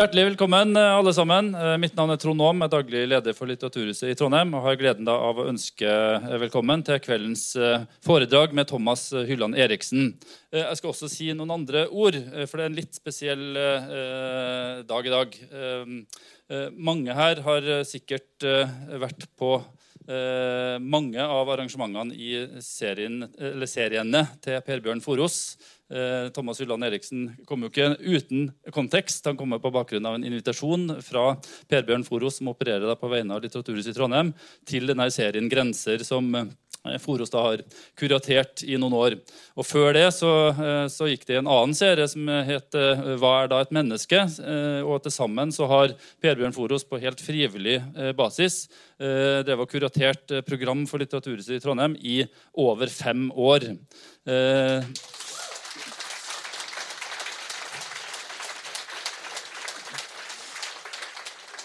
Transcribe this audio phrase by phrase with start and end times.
[0.00, 1.50] Hjertelig velkommen, eh, alle sammen.
[1.54, 4.54] Eh, Mitt navn er Trond Aam, er daglig leder for Litteraturhuset i Trondheim.
[4.54, 7.52] og har gleden av å ønske eh, velkommen til kveldens
[8.00, 10.14] foredrag med Thomas Hylland Eriksen.
[10.56, 12.16] Jeg skal også si noen andre ord,
[12.48, 13.44] for det er en litt spesiell
[14.88, 15.36] dag i dag.
[16.72, 18.40] Mange her har sikkert
[19.04, 19.58] vært på
[20.80, 22.32] mange av arrangementene i
[22.64, 23.28] serien,
[23.68, 25.36] seriene til Per Bjørn Foros.
[25.90, 29.26] Eh, Thomas Hylland Eriksen kom jo ikke uten kontekst.
[29.26, 31.32] Han kommer på bakgrunn av en invitasjon fra
[31.70, 34.30] Per Bjørn Foros, som opererer på vegne av Litteraturhuset i Trondheim,
[34.70, 36.30] til denne serien Grenser, som
[36.86, 37.62] eh, Foros da har
[37.98, 39.16] kuratert i noen år.
[39.58, 43.32] Og Før det så, eh, så gikk det en annen serie som het eh, Hva
[43.42, 44.22] er da et menneske?
[44.84, 47.78] Og til sammen så har Per Bjørn Foros på helt frivillig
[48.16, 48.66] basis
[49.00, 52.18] drevet og kuratert program for Litteraturhuset i Trondheim i
[52.60, 53.70] over fem år.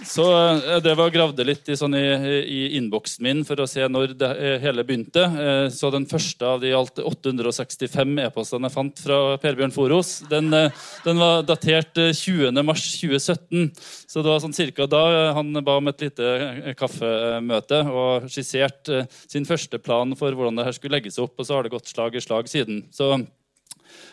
[0.03, 0.25] Så
[0.59, 2.03] jeg drev og gravde litt i, sånn i,
[2.43, 5.23] i innboksen min for å se når det eh, hele begynte.
[5.23, 10.17] Eh, Så den første av de alt 865 e-postene jeg fant fra Per Bjørn Foros,
[10.31, 13.71] den, eh, den var datert eh, 20.3.2017.
[14.11, 18.27] Så det var sånn cirka da eh, han ba om et lite eh, kaffemøte og
[18.31, 21.39] skisserte eh, sin første plan for hvordan det her skulle legges opp.
[21.39, 22.83] Og så har det gått slag i slag siden.
[22.91, 23.13] Så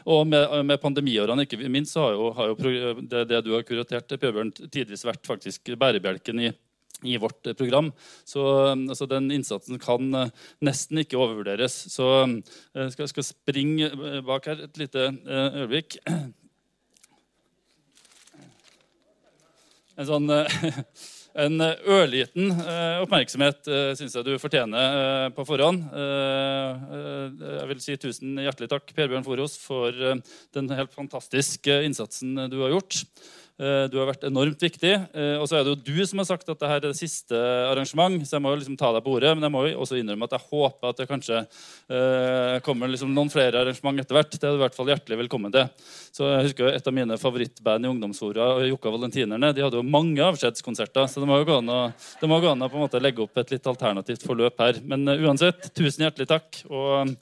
[0.04, 3.64] og med, med pandemiårene ikke minst, så har jo, har jo det, det du har
[3.66, 6.50] kuratert, Pøbjørn, tidvis vært faktisk bærebjelken i,
[7.02, 7.92] i vårt eh, program.
[8.24, 10.30] Så altså, den innsatsen kan eh,
[10.64, 11.76] nesten ikke overvurderes.
[11.92, 12.08] Så
[12.74, 15.98] jeg skal, skal springe eh, bak her et lite eh, øyeblikk.
[19.92, 20.62] En sånn eh,
[21.38, 25.84] en ørliten eh, oppmerksomhet uh, syns jeg du fortjener eh, på forhånd.
[25.96, 30.20] Eh, eh, jeg vil si tusen hjertelig takk, Per Bjørn Foros, for eh,
[30.56, 33.04] den helt fantastiske innsatsen du har gjort.
[33.60, 34.92] Eh, Du har vært enormt viktig.
[35.14, 37.36] Eh, Og så er det jo du som har sagt at dette er det siste
[37.36, 39.34] arrangement, så jeg må jo liksom ta deg på ordet.
[39.36, 43.12] Men jeg må jo også innrømme at jeg håper at det kanskje eh, kommer liksom
[43.14, 44.32] noen flere arrangement etter hvert.
[44.32, 45.68] Det er du i hvert fall hjertelig velkommen til.
[46.12, 49.82] Så jeg husker jo Et av mine favorittband i ungdomsfora, Jokka Valentinerne, de hadde jo
[49.84, 51.06] mange avskjedskonserter.
[51.06, 51.80] Så det må jo gå an å,
[52.20, 54.80] gå an å legge opp et litt alternativt forløp her.
[54.82, 56.64] Men uansett, tusen hjertelig takk.
[56.70, 57.14] og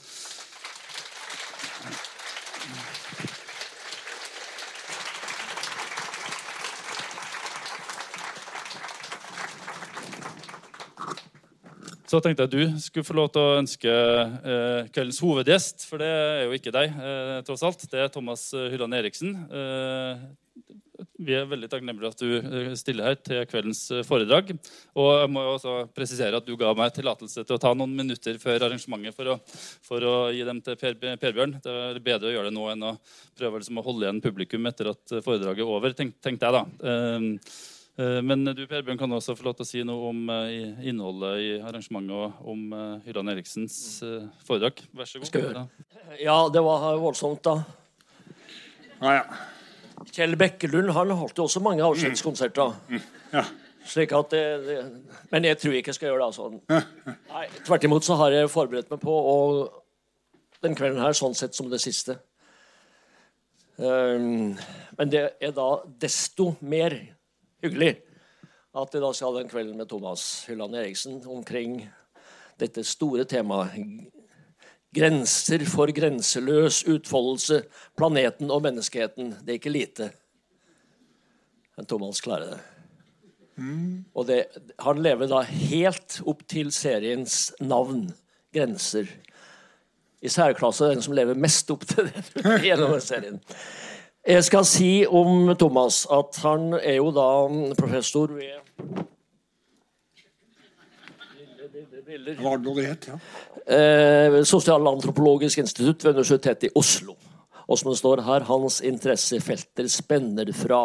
[12.10, 16.08] Så tenkte jeg du skulle få lov til å ønske eh, kveldens hovedgjest, for det
[16.10, 17.84] er jo ikke deg, eh, tross alt.
[17.86, 19.36] Det er Thomas eh, Hylland Eriksen.
[19.46, 20.24] Eh,
[21.22, 24.50] vi er veldig takknemlige at du eh, stiller her til kveldens eh, foredrag.
[24.98, 28.42] Og jeg må også presisere at du ga meg tillatelse til å ta noen minutter
[28.42, 29.40] før arrangementet for å,
[29.86, 31.60] for å gi dem til Per, per Bjørn.
[31.62, 32.96] Det er bedre å gjøre det nå enn å
[33.38, 36.66] prøve liksom, å holde igjen publikum etter at foredraget er over, tenk, tenkte jeg da.
[37.98, 40.82] Eh, Men du Per Bjørn, kan også få lov til å si noe om eh,
[40.90, 43.76] innholdet i arrangementet og om eh, Hylland Eriksens
[44.46, 44.82] foredrag.
[44.96, 45.30] Vær så god.
[45.30, 45.66] Skal jeg.
[46.24, 47.56] Ja, det var voldsomt, da.
[49.00, 49.24] Ja, ja.
[50.10, 52.78] Kjell Bekkelund han holdt jo også mange avskjedskonserter.
[53.34, 53.44] ja.
[53.90, 54.74] Slik at det, det,
[55.32, 56.26] men jeg tror ikke jeg skal gjøre det.
[56.26, 56.80] altså.
[57.34, 59.60] Nei, Tvert imot så har jeg forberedt meg på og
[60.60, 62.18] den kvelden her sånn sett som det siste.
[63.80, 64.52] Um,
[64.98, 65.68] men det er da
[66.02, 66.98] desto mer
[67.62, 67.96] hyggelig
[68.70, 71.80] at jeg da skal ha den kvelden med Thomas Hylland Eriksen omkring
[72.60, 74.06] dette store temaet
[74.90, 77.60] Grenser for grenseløs utfoldelse,
[77.94, 79.36] planeten og menneskeheten.
[79.38, 80.08] Det er ikke lite.
[81.78, 82.58] Men Thomas klarer det.
[84.18, 84.40] Og det,
[84.82, 88.08] han lever da helt opp til seriens navn,
[88.50, 89.06] 'Grenser'.
[90.22, 93.38] I særklasse den som lever mest opp til det gjennom serien.
[94.28, 97.28] Jeg skal si om Thomas at han er jo da
[97.78, 98.58] professor ved?
[102.36, 103.16] Ja.
[103.64, 107.16] Eh, Sosialantropologisk institutt ved Universitetet i Oslo.
[107.70, 110.82] Og som det står her, hans interessefelter spenner fra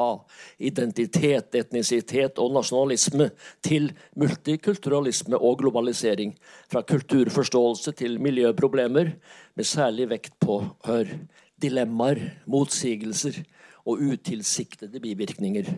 [0.61, 3.31] identitet, etnisitet og nasjonalisme
[3.65, 6.35] til multikulturalisme og globalisering.
[6.71, 9.15] Fra kulturforståelse til miljøproblemer,
[9.55, 11.09] med særlig vekt på hør,
[11.61, 13.41] dilemmaer, motsigelser
[13.85, 15.69] og utilsiktede bivirkninger.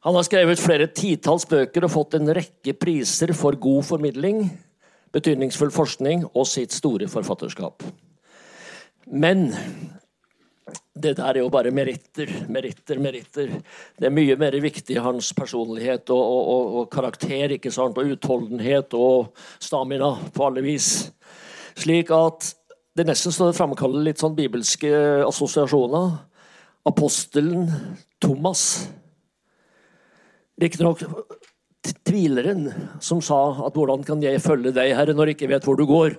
[0.00, 4.46] Han har skrevet flere titalls bøker og fått en rekke priser for god formidling,
[5.12, 7.84] betydningsfull forskning og sitt store forfatterskap.
[9.10, 9.50] Men
[11.00, 13.52] det der er jo bare meritter, meritter, meritter.
[13.98, 17.98] Det er mye mer viktig hans personlighet og, og, og, og karakter ikke sant?
[17.98, 21.10] og utholdenhet og stamina på alle vis.
[21.78, 22.52] Slik at
[23.00, 24.90] det nesten det framkaller litt sånn bibelske
[25.24, 26.18] assosiasjoner.
[26.88, 27.68] Apostelen
[28.20, 28.90] Thomas.
[30.60, 31.04] Riktignok
[32.04, 32.68] tvileren
[33.00, 35.86] som sa at 'hvordan kan jeg følge deg, Herre, når jeg ikke vet hvor du
[35.86, 36.18] går'?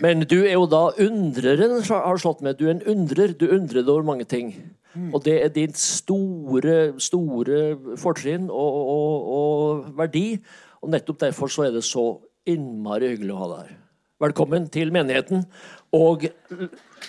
[0.00, 2.58] Men du er jo da undreren, har slått med.
[2.58, 3.36] Du er en undrer.
[3.36, 4.54] Du undrer deg over mange ting.
[4.94, 5.12] Mm.
[5.14, 10.38] Og det er ditt store, store fortrinn og, og, og, verdi.
[10.82, 13.76] Og nettopp derfor så er det så innmari hyggelig å ha deg her.
[14.20, 15.46] Velkommen til menigheten,
[15.92, 16.26] og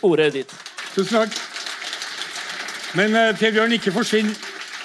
[0.01, 0.55] ordet er ditt.
[0.95, 1.35] Tusen takk.
[2.95, 4.31] Men uh, Per Bjørn, ikke forsvinn,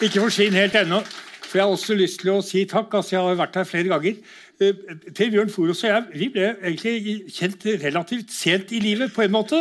[0.03, 1.03] ikke forsvinn helt ennå.
[1.47, 2.95] For jeg har også lyst til å si takk.
[2.95, 4.19] altså Jeg har vært her flere ganger.
[4.57, 4.73] Eh,
[5.13, 9.35] per Bjørn Foros og jeg vi ble egentlig kjent relativt sent i livet, på en
[9.35, 9.61] måte.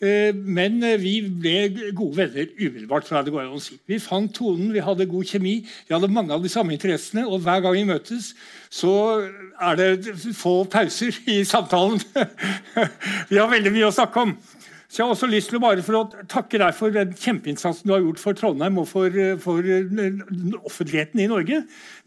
[0.00, 3.06] Eh, men vi ble gode venner umiddelbart.
[3.08, 3.78] fra det går an å si.
[3.86, 5.56] Vi fant tonen, vi hadde god kjemi,
[5.88, 7.26] vi hadde mange av de samme interessene.
[7.26, 8.34] Og hver gang vi møtes,
[8.70, 8.92] så
[9.60, 12.00] er det få pauser i samtalen.
[13.30, 14.38] Vi har veldig mye å snakke om.
[14.88, 17.84] Så jeg har også lyst til å bare for å takke deg for den kjempeinnsatsen
[17.84, 19.12] du har gjort for Trondheim og for,
[19.42, 19.66] for
[20.64, 21.58] offentligheten i Norge.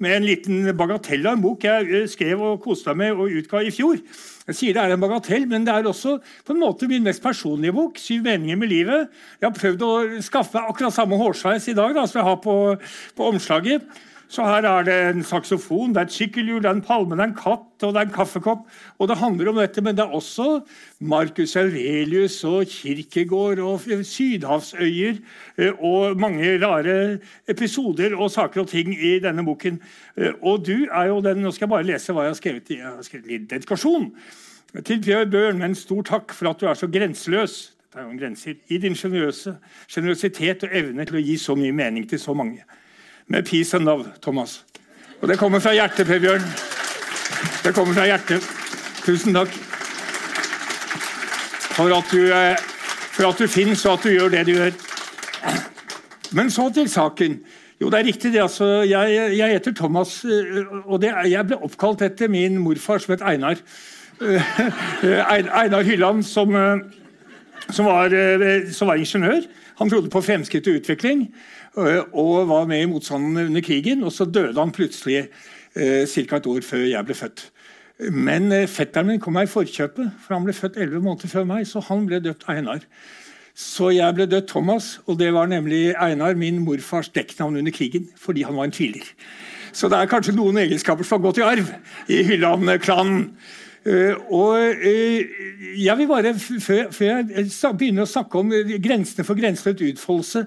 [0.01, 3.61] Med en liten bagatell av en bok jeg skrev og koste meg med og utga
[3.61, 4.01] i fjor.
[4.49, 6.15] Jeg sier det er en bagatell, men det er også
[6.47, 8.01] på en måte min mest personlige bok.
[8.01, 9.13] Syv meninger med livet.
[9.37, 9.93] Jeg har prøvd å
[10.25, 12.57] skaffe akkurat samme hårsveis i dag da, som jeg har på,
[13.13, 13.85] på omslaget.
[14.31, 17.23] Så her er det en saksofon, det er et sykkelhjul, det er en palme, det
[17.25, 18.61] er en katt og det er en kaffekopp.
[19.03, 20.61] Og det handler om dette, men det er også
[21.03, 25.19] Marcus Aurelius og Kirkegård og sydhavsøyer
[25.57, 26.95] eh, og mange rare
[27.51, 29.81] episoder og saker og ting i denne boken.
[30.15, 32.75] Eh, og du er jo den Nå skal jeg bare lese hva jeg har skrevet.
[32.77, 34.11] Jeg har skrevet litt dedikasjon
[34.87, 38.05] til Bjørn Børn, med en stor takk for at du er så grenseløs det er
[38.05, 42.21] jo en grenser, i din sjenerøsitet og evne til å gi så mye mening til
[42.23, 42.63] så mange
[43.31, 44.63] med and love, Thomas.
[45.21, 46.43] Og det kommer fra hjertet, Per Bjørn.
[47.63, 48.43] Det kommer fra hjertet.
[49.05, 49.53] Tusen takk
[51.71, 52.57] for at du, eh,
[53.15, 54.75] for at du finnes, og at du gjør det du gjør.
[56.31, 57.39] Men så til saken.
[57.81, 58.33] Jo, det er riktig.
[58.33, 58.65] det altså.
[58.83, 63.23] Jeg, jeg heter Thomas, eh, og det, jeg ble oppkalt etter min morfar som het
[63.23, 63.55] Einar.
[65.01, 66.53] Einar Hylland, som,
[67.69, 68.13] som, var,
[68.71, 69.47] som var ingeniør.
[69.79, 71.31] Han trodde på fremskritt og utvikling.
[71.77, 74.03] Eh, og var med i motstanden under krigen.
[74.03, 75.27] Og så døde han plutselig
[75.75, 76.37] eh, ca.
[76.37, 77.45] et år før jeg ble født.
[78.11, 81.47] Men eh, fetteren min kom meg i forkjøpet, for han ble født 11 måneder før
[81.47, 81.67] meg.
[81.67, 82.83] Så han ble døpt Einar.
[83.55, 88.07] Så jeg ble døpt Thomas, og det var nemlig Einar, min morfars dekknavn under krigen,
[88.17, 89.07] fordi han var en tviler.
[89.71, 91.67] Så det er kanskje noen egenskaper som har gått i arv
[92.11, 93.27] i Hylland-klanen.
[93.81, 95.21] Uh, og uh,
[95.79, 98.51] jeg vil bare, før, jeg begynner å snakke om
[98.83, 100.43] grensene for grenseløs utfoldelse,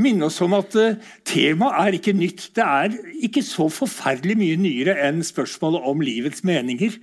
[0.00, 0.96] minne oss om at uh,
[1.28, 2.48] temaet er ikke nytt.
[2.56, 6.96] Det er ikke så forferdelig mye nyere enn spørsmålet om livets meninger.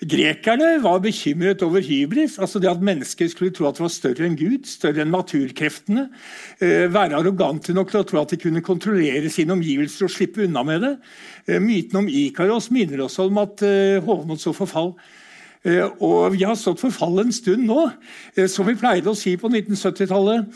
[0.00, 4.24] Grekerne var bekymret over hybris, altså det at mennesker skulle tro at det var større
[4.24, 6.06] enn Gud, større enn naturkreftene.
[6.62, 10.46] Uh, være arrogante nok til å tro at de kunne kontrollere sine omgivelser og slippe
[10.46, 10.94] unna med det.
[11.50, 13.64] Uh, myten om Ikaros minner oss om at
[14.06, 14.94] hovmod så forfall.
[16.00, 17.82] Og vi har stått for fall en stund nå,
[18.48, 20.46] som vi pleide å si på 1970-tallet.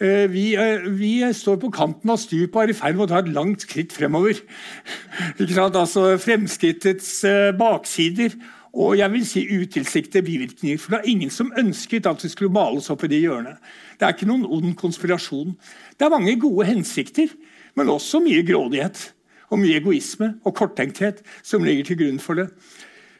[0.00, 3.10] Eh, vi, eh, vi, står på kanten av stupet og er i ferd med å
[3.10, 4.38] ta et langt skritt fremover.
[5.60, 8.32] Altså Fremskrittets eh, baksider
[8.72, 10.78] og jeg vil si utilsiktede bivirkninger.
[10.78, 13.58] For det er ingen som ønsket at vi skulle males opp i det hjørnet.
[13.98, 15.56] Det er ikke noen ond konspirasjon.
[15.98, 17.32] Det er mange gode hensikter,
[17.76, 19.10] men også mye grådighet.
[19.50, 22.46] Og mye egoisme og korttenkthet som ligger til grunn for det.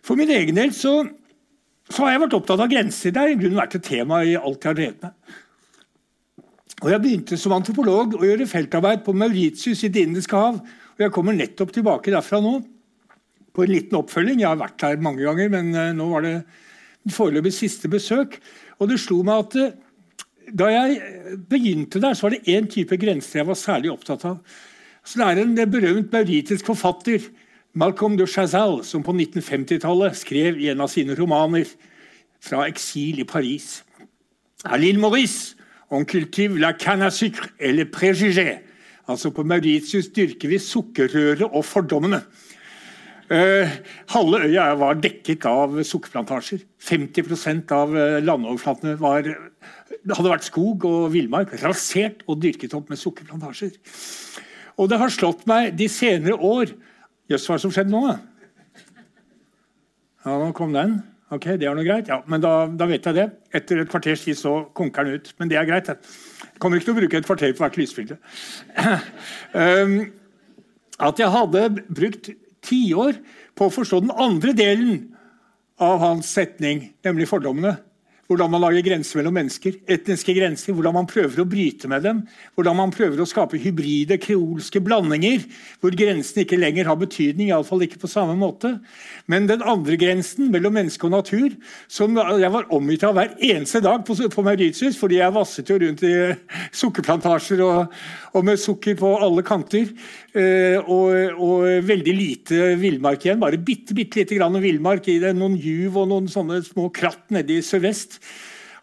[0.06, 1.02] For min egen del så,
[1.90, 3.10] så har jeg vært opptatt av grenser.
[3.10, 5.40] Det har i grunnen vært et tema i alt jeg har drevet med.
[6.80, 10.62] Og Jeg begynte som antropolog å gjøre feltarbeid på Mauritius i Det indiske hav.
[10.64, 12.62] og Jeg kommer nettopp tilbake derfra nå
[13.52, 14.40] på en liten oppfølging.
[14.40, 18.40] Jeg har vært der mange ganger, men uh, nå var det foreløpig siste besøk.
[18.80, 19.76] Og det slo meg at uh,
[20.56, 24.40] da jeg begynte der, så var det én type grenser jeg var særlig opptatt av.
[25.04, 27.28] Så det er en berømt mauritisk forfatter,
[27.76, 31.68] Malcolm de Chazal, som på 1950-tallet skrev i en av sine romaner
[32.42, 33.82] fra eksil i Paris.
[34.64, 35.59] Er Lille Maurice
[35.90, 38.60] On cultive la canne à sucre eller préjugé.
[39.08, 42.22] Altså På Mauritius dyrker vi sukkerrøret og fordommene.
[43.30, 43.66] Uh,
[44.10, 46.62] halve øya var dekket av sukkerplantasjer.
[46.82, 49.26] 50% av uh, landoverflatene var,
[50.14, 51.54] hadde vært skog og villmark.
[51.62, 53.74] Rasert og dyrket opp med sukkerplantasjer.
[54.78, 56.74] Og det har slått meg de senere år
[57.30, 58.00] Jøss, hva som skjedde nå?
[58.08, 58.16] da?
[60.24, 60.96] Ja, nå kom den.
[61.30, 62.08] Ok, Det er noe greit?
[62.10, 63.26] Ja, men da, da vet jeg det.
[63.54, 65.28] Etter et kvarters tid så konker den ut.
[65.38, 65.86] Men det er greit.
[65.86, 68.16] Jeg kommer ikke til å bruke et kvarter på hvert lysbilde.
[69.54, 69.94] um,
[71.08, 72.32] at jeg hadde brukt
[72.66, 73.20] tiår
[73.56, 74.98] på å forstå den andre delen
[75.80, 77.78] av hans setning, nemlig fordommene.
[78.30, 82.20] Hvordan man lager grenser mellom mennesker, etniske grenser, hvordan man prøver å bryte med dem.
[82.54, 85.42] Hvordan man prøver å skape hybride, kreolske blandinger
[85.82, 87.48] hvor grensen ikke lenger har betydning.
[87.48, 88.76] I alle fall ikke på samme måte.
[89.26, 91.56] Men den andre grensen, mellom menneske og natur,
[91.90, 95.80] som jeg var omgitt av hver eneste dag på, på Mauritius, fordi jeg vasset jo
[95.82, 96.14] rundt i
[96.70, 97.98] sukkerplantasjer og,
[98.38, 99.90] og med sukker på alle kanter.
[100.30, 103.42] Eh, og, og, veldig lite villmark igjen.
[103.42, 105.34] Bare bitte, bitte lite grann villmark i det.
[105.34, 108.19] Noen juv og noen sånne små kratt nede i sørvest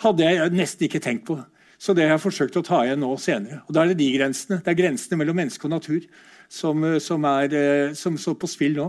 [0.04, 1.38] hadde jeg nesten ikke tenkt på.
[1.78, 3.62] Så det har jeg forsøkt å ta igjen nå senere.
[3.68, 4.58] Og Da er det de grensene.
[4.66, 6.08] Det er grensene mellom menneske og natur
[6.50, 8.88] som, som, er, eh, som står på spill nå.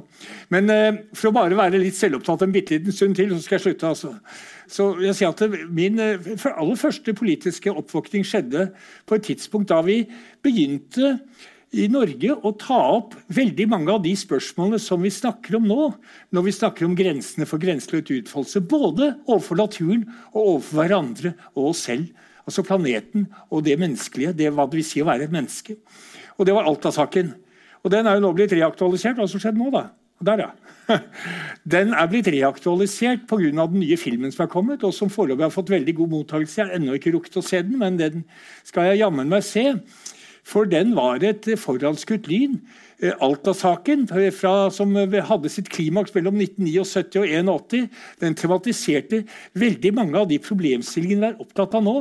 [0.55, 3.59] Men eh, for å bare være litt selvopptatt en bitte liten stund til, så skal
[3.59, 3.93] jeg slutte.
[3.93, 4.15] altså.
[4.71, 8.71] Så jeg sier at Min eh, aller første politiske oppvåkning skjedde
[9.09, 10.01] på et tidspunkt da vi
[10.45, 11.19] begynte
[11.77, 15.91] i Norge å ta opp veldig mange av de spørsmålene som vi snakker om nå,
[16.33, 21.75] når vi snakker om grensene for grenseløs utfoldelse, både overfor naturen og overfor hverandre og
[21.75, 22.09] oss selv.
[22.49, 25.77] Altså planeten og det menneskelige, det hva det vil si å være et menneske.
[26.39, 27.35] Og Det var Alta-saken.
[27.85, 29.19] Og Den er jo nå blitt reaktualisert.
[29.19, 29.91] Hva som skjedde nå, da?
[30.25, 30.51] Der, ja.
[31.75, 33.51] Den er blitt reaktualisert pga.
[33.69, 36.61] den nye filmen som er kommet, og som foreløpig har fått veldig god mottakelse.
[36.61, 38.25] Jeg har ennå ikke rukket å se den, men den
[38.65, 39.77] skal jeg jammen meg se.
[40.49, 42.57] For den var et forhåndsskutt lyn.
[43.03, 44.07] Eh, Alta-saken,
[44.73, 47.91] som hadde sitt klimaks mellom 1979 og 1981,
[48.23, 49.25] den tematiserte
[49.55, 51.99] veldig mange av de problemstillingene vi er opptatt av nå.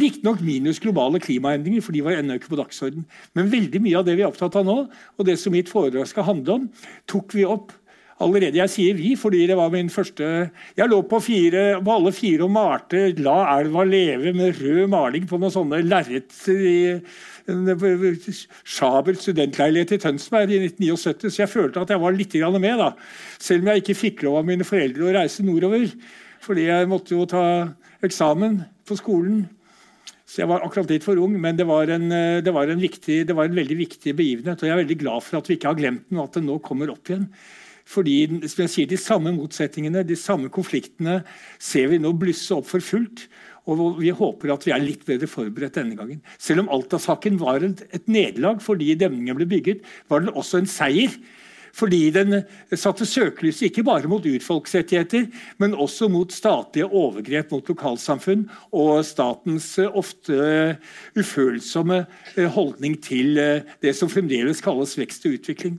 [0.00, 3.04] Riktignok minus globale klimaendringer, for de var ennå ikke på dagsorden.
[3.34, 6.08] Men veldig mye av det vi er opptatt av nå, og det som mitt foredrag
[6.08, 6.66] skal handle om,
[7.10, 7.74] tok vi opp
[8.20, 8.60] allerede.
[8.60, 12.46] Jeg sier vi, fordi det var min første Jeg lå på, fire, på alle fire
[12.46, 17.00] og malte 'La elva leve' med rød maling på noen sånne lerreter
[17.48, 22.78] i Schabel studentleilighet i Tønsberg i 1979, så jeg følte at jeg var litt med.
[22.78, 22.92] da.
[23.38, 25.86] Selv om jeg ikke fikk lov av mine foreldre å reise nordover.
[26.40, 27.44] Fordi jeg måtte jo ta
[28.02, 29.48] eksamen på skolen.
[30.30, 33.34] Så jeg var akkurat litt for ung, men det var, en, det, var viktig, det
[33.34, 34.62] var, en, veldig viktig begivenhet.
[34.62, 36.46] Og jeg er veldig glad for at vi ikke har glemt den, og at den
[36.46, 37.26] nå kommer opp igjen.
[37.90, 41.20] Fordi som jeg sier, De samme motsetningene, de samme konfliktene
[41.58, 43.26] ser vi nå blusse opp for fullt.
[43.70, 46.22] Og vi håper at vi er litt bedre forberedt denne gangen.
[46.42, 50.70] Selv om Alta-saken var et, et nederlag fordi demningen ble bygget, var den også en
[50.70, 51.14] seier.
[51.76, 52.40] Fordi den
[52.74, 55.28] satte søkelyset ikke bare mot urfolksrettigheter,
[55.62, 60.76] men også mot statlige overgrep mot lokalsamfunn og statens eh, ofte
[61.18, 62.02] ufølsomme
[62.36, 65.78] eh, holdning til eh, det som fremdeles kalles vekst og utvikling.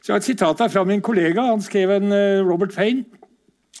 [0.00, 1.46] Så jeg har et sitat her fra min kollega.
[1.48, 2.12] Han skrev en
[2.44, 3.04] Robert Payne,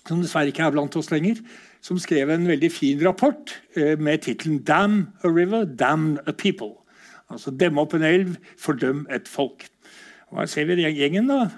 [0.08, 1.40] som dessverre ikke er blant oss lenger
[1.84, 6.80] som skrev en veldig fin rapport eh, med tittelen 'Damn a river, damn a people'.
[7.30, 9.66] Altså demme opp en elv, fordøm et folk.
[10.30, 11.48] Og her ser vi den gjengen, da.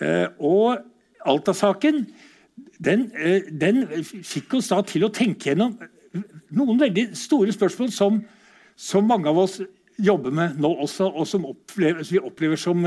[0.00, 0.78] Eh, og
[1.26, 2.06] Alta-saken
[2.84, 3.86] den, eh, den,
[4.22, 5.78] fikk oss da til å tenke gjennom
[6.50, 8.20] noen veldig store spørsmål som,
[8.76, 9.60] som mange av oss
[9.98, 12.84] jobber med nå også, og som opplever, vi opplever som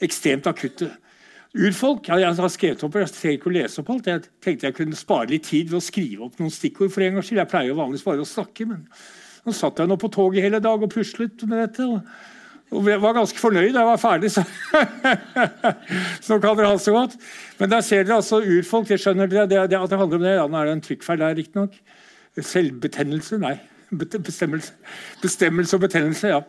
[0.00, 0.90] ekstremt akutte.
[1.56, 4.08] Urfolk ja, jeg har skrevet opp, jeg trenger ikke å lese opp alt.
[4.10, 6.92] Jeg tenkte jeg kunne spare litt tid ved å skrive opp noen stikkord.
[6.92, 7.40] for en gang skyld.
[7.40, 8.82] Jeg pleier jo vanligvis bare å snakke, men
[9.46, 11.86] nå satt jeg nå på toget hele dag og puslet med dette.
[11.86, 12.02] og,
[12.76, 14.32] og jeg var ganske fornøyd da jeg var ferdig.
[14.34, 14.44] Så,
[16.26, 17.16] så kan dere ha så godt.
[17.60, 18.90] Men der ser dere altså urfolk.
[18.90, 20.36] det skjønner dere det, det, at det handler om det.
[20.36, 21.80] Ja, nå er det en trykkfeil der, riktignok.
[22.36, 23.40] Selvbetennelse?
[23.40, 23.56] Nei.
[23.96, 24.74] Bestemmelse.
[25.22, 26.42] Bestemmelse og betennelse, ja.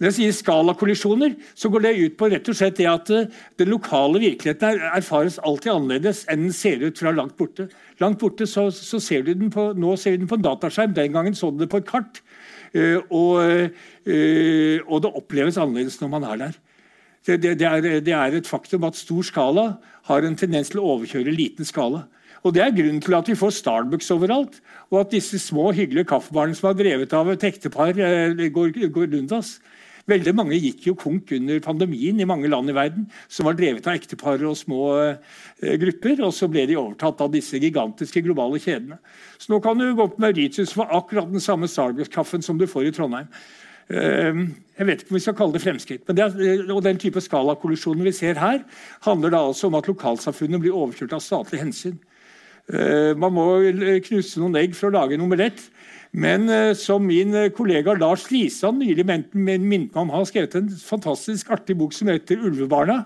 [0.00, 3.10] Eh, når jeg sier skalakollisjoner, så går det ut på rett og slett det at
[3.10, 3.28] eh,
[3.58, 7.68] den lokale virkeligheten erfares alltid annerledes enn den ser ut fra langt borte.
[8.00, 10.94] Langt borte så, så ser du den på, Nå ser vi den på en dataskjerm.
[10.94, 12.22] Den gangen så du det på et kart.
[12.70, 13.42] Uh, og,
[14.06, 16.58] uh, og, det oppleves annerledes når man er der.
[17.26, 19.64] Det, det, det, er, det, er, et faktum at stor skala
[20.06, 22.04] har en tendens til å overkjøre liten skala.
[22.46, 26.08] Og Det er grunnen til at vi får Starbucks overalt, og at disse små hyggelige
[26.08, 27.92] kaffebarene som har drevet av et ektepar,
[28.54, 29.58] går, går oss.
[30.10, 33.86] Veldig mange gikk jo konk under pandemien i mange land i verden, som var drevet
[33.86, 36.22] av ektepar og små eh, grupper.
[36.26, 38.98] Og så ble de overtatt av disse gigantiske globale kjedene.
[39.38, 42.88] Så nå kan du gå på Mauritius for akkurat den samme Starbucks-kaffen som du får
[42.88, 43.30] i Trondheim.
[43.90, 44.44] Eh,
[44.80, 46.06] jeg vet ikke om vi skal kalle det fremskritt.
[46.08, 48.64] men det er, og Den type skalakollisjoner vi ser her,
[49.06, 51.98] handler da altså om at lokalsamfunnet blir overkjørt av statlige hensyn.
[52.70, 53.46] Eh, man må
[54.06, 55.62] knuse noen egg for å lage en omelett.
[56.10, 61.50] Men uh, som min uh, kollega Lars Lisand nylig minnet om, har skrevet en fantastisk
[61.54, 63.04] artig bok som heter 'Ulvebarna'.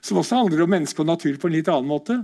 [0.00, 2.14] som også handler om menneske og natur på en litt annen måte.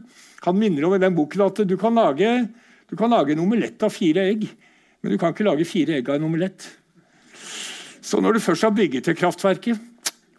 [0.47, 2.49] Han minner om i den boken at du kan lage,
[2.87, 4.47] du kan lage en omelett av fire egg,
[5.03, 6.69] men du kan ikke lage fire egg av en omelett.
[8.01, 9.81] Så når du først har bygget det kraftverket,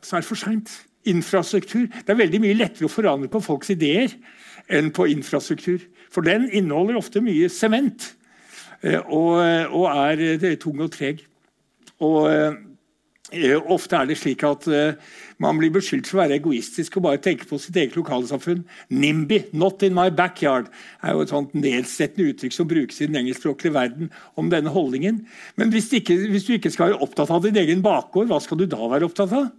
[0.01, 0.71] så er det for seint.
[1.05, 1.89] Infrastruktur.
[1.91, 4.13] Det er veldig mye lettere å forandre på folks ideer
[4.71, 5.83] enn på infrastruktur.
[6.09, 8.24] For den inneholder ofte mye sement eh,
[8.85, 9.33] og,
[9.71, 11.25] og, er eh, tung og treg.
[12.05, 12.29] Og
[13.33, 14.67] Eh, ofte er det slik at
[15.41, 18.61] man blir beskyldt for å være egoistisk og bare tenke på sitt eget lokalsamfunn.
[18.93, 20.69] NIMBY, 'not in my backyard',
[21.01, 25.25] er jo et sånt nedsettende uttrykk som brukes i den engelskspråklige verden om denne holdningen.
[25.57, 28.57] Men hvis, ikke, hvis, du ikke skal være opptatt av din egen bakgård, hva skal
[28.57, 29.49] du da være opptatt av?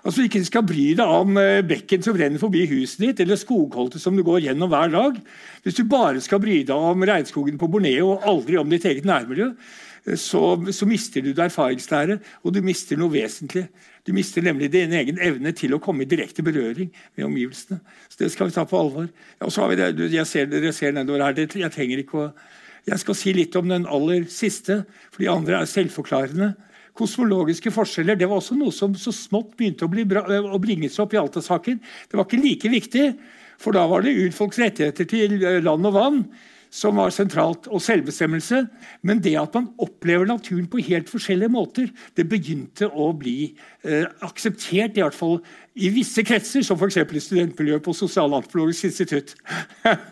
[0.00, 4.00] Altså ikke skal bry deg om uh, bekken som renner forbi huset ditt, eller skogholtet
[4.00, 5.20] som du går gjennom hver dag.
[5.64, 9.08] Hvis du bare skal bry deg om regnskogen på Borneo og aldri om ditt eget
[9.08, 9.52] nærmiljø,
[10.16, 10.40] så,
[10.72, 13.66] så, mister du det erfaringslære, og du mister noe vesentlig.
[14.06, 16.88] Du mister nemlig din egen evne til å komme i direkte berøring
[17.18, 17.80] med omgivelsene.
[18.08, 19.10] Så Det skal vi ta på alvor.
[19.44, 21.36] Og så har vi det, jeg ser, Dere ser nedover her.
[21.36, 22.32] Jeg trenger ikke å
[22.88, 26.54] Jeg skal si litt om den aller siste, for de andre er selvforklarende.
[26.98, 31.14] Kosmologiske forskjeller det var også noe som så smått begynte å, bra, å bringes opp
[31.14, 31.80] i Alta-saken.
[32.10, 33.04] Det var ikke like viktig,
[33.60, 36.24] for da var det urfolks rettigheter til land og vann
[36.70, 38.62] som var sentralt, og selvbestemmelse.
[39.06, 44.06] Men det at man opplever naturen på helt forskjellige måter, det begynte å bli eh,
[44.26, 45.40] akseptert, i hvert fall
[45.78, 46.96] i visse kretser, som f.eks.
[46.98, 49.36] i studentmiljøet på Sosialantropologisk institutt.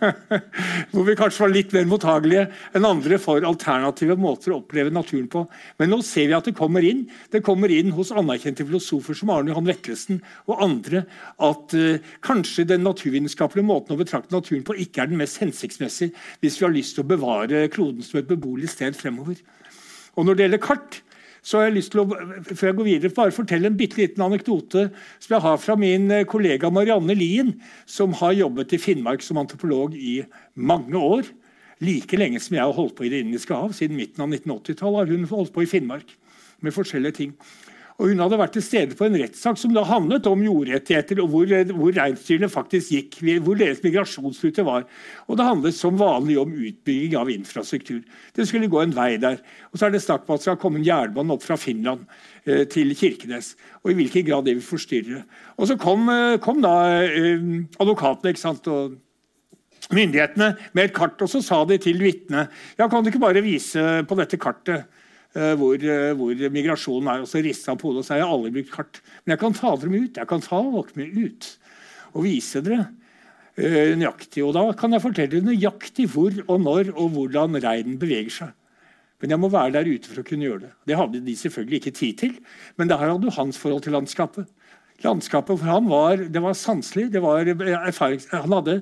[0.92, 2.44] Hvor vi kanskje var litt mer mottagelige
[2.78, 5.42] enn andre for alternative måter å oppleve naturen på.
[5.82, 9.32] Men nå ser vi at det kommer inn Det kommer inn hos anerkjente filosofer som
[9.34, 11.02] Arne Johan Vettelsen og andre
[11.42, 16.14] at uh, kanskje den naturvitenskapelige måten å betrakte naturen på ikke er den mest hensiktsmessige
[16.42, 19.40] hvis vi har lyst til å bevare kloden som et beboelig sted fremover.
[20.18, 21.02] Og Når det gjelder kart,
[21.48, 24.24] så har jeg lyst til å før jeg går videre, bare fortelle en bitte liten
[24.24, 27.54] anekdote som jeg har fra min eh, kollega Marianne Lien,
[27.88, 30.18] som har jobbet i Finnmark som antropolog i
[30.52, 31.30] mange år.
[31.80, 33.72] Like lenge som jeg har holdt på i Det indiske hav.
[33.72, 36.12] Siden midten av 1980-tallet har hun holdt på i Finnmark
[36.60, 37.32] med forskjellige ting.
[37.98, 41.32] Og Hun hadde vært til stede på en rettssak som da handlet om jordrettigheter, og
[41.32, 44.84] hvor, hvor reinsdyrene faktisk gikk, hvor deres migrasjonsrute var.
[45.26, 48.04] Og Det handlet som vanlig om utbygging av infrastruktur.
[48.36, 49.40] Det skulle gå en vei der.
[49.72, 52.06] Og så er det snakk om at det skal komme en jernbane opp fra Finland
[52.46, 53.56] eh, til Kirkenes.
[53.82, 55.24] Og i hvilken grad det vil forstyrre.
[55.58, 57.50] Og så kom, eh, kom da eh,
[57.82, 58.94] advokatene ikke sant, og
[59.90, 63.42] myndighetene med et kart, og så sa de til vitnet ja, kan du ikke bare
[63.42, 64.97] vise på dette kartet Eh,
[65.36, 67.24] hvor, eh, hvor, migrasjonen er.
[67.24, 69.00] Og så rister han på hodet og har jeg aldri brukt kart.
[69.24, 70.16] Men jeg kan ta dem ut.
[70.16, 71.50] Jeg kan ta dere ut
[72.16, 74.42] og vise dere uh, nøyaktig.
[74.46, 78.54] Og da kan jeg fortelle nøyaktig hvor og når og hvordan reinen beveger seg.
[79.20, 80.72] Men jeg må være der ute for å kunne gjøre det.
[80.86, 82.34] Det hadde de selvfølgelig ikke tid til.
[82.78, 84.46] Men der hadde du hans forhold til landskapet.
[85.04, 87.12] Landskapet for ham var, det var sanselig.
[87.14, 88.80] Det var han hadde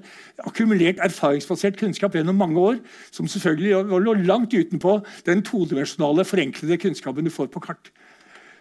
[0.49, 2.79] akkumulert erfaringsbasert kunnskap gjennom mange år,
[3.13, 7.91] som selvfølgelig lå langt utenpå den todimensjonale, forenklede kunnskapen du får på kart.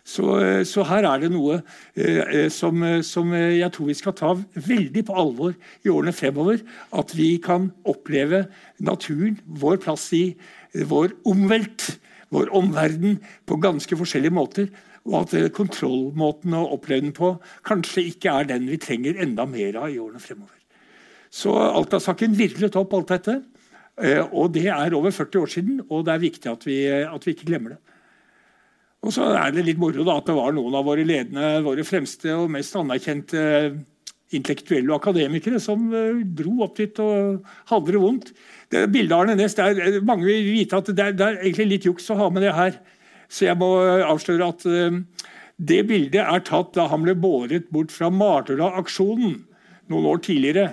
[0.06, 0.26] Så,
[0.70, 1.62] så her er det noe
[1.98, 6.60] eh, som, som, jeg tror vi skal ta veldig på alvor i årene fremover.
[6.94, 8.44] At vi kan oppleve
[8.84, 10.26] naturen, vår plass i
[10.76, 11.88] vår omvelt,
[12.36, 14.70] vår omverden, på ganske forskjellige måter
[15.06, 17.36] og at eh, kontrollmåten å oppleve den på
[17.68, 20.58] kanskje ikke er den vi trenger enda mer av i årene fremover.
[21.30, 23.40] Så Alta-saken virvlet opp alt dette.
[24.02, 27.28] Eh, og det er over 40 år siden, og det er viktig at vi, at
[27.28, 27.82] vi ikke glemmer det.
[29.06, 31.86] Og så er det litt moro da, at det var noen av våre ledende, våre
[31.86, 33.44] fremste og mest anerkjente
[34.34, 35.84] intellektuelle og akademikere som
[36.36, 38.32] dro opp dit og hadde det vondt.
[38.74, 39.54] Det Bildet Arne Næss
[40.02, 42.56] Mange vil vite at det er, det er egentlig litt juks å ha med det
[42.58, 42.80] her.
[43.32, 43.72] Så jeg må
[44.06, 45.02] avsløre at eh,
[45.56, 49.38] det bildet er tatt da han ble båret bort fra Mardøla-aksjonen
[49.92, 50.68] noen år tidligere.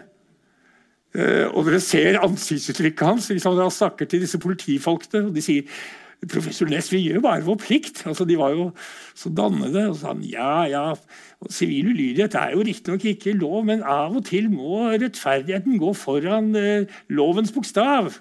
[1.13, 3.29] Eh, og dere ser ansiktsuttrykket hans.
[3.31, 5.83] Liksom, han snakker til disse politifolkene, og de sier
[6.31, 8.05] Professor Næss, vi gjør bare vår plikt.
[8.07, 8.69] Altså, de var jo
[9.19, 9.89] så dannede.
[9.91, 10.85] Og sa han, ja, ja,
[11.51, 16.53] Sivil ulydighet er jo riktignok ikke lov, men av og til må rettferdigheten gå foran
[16.59, 18.13] eh, lovens bokstav.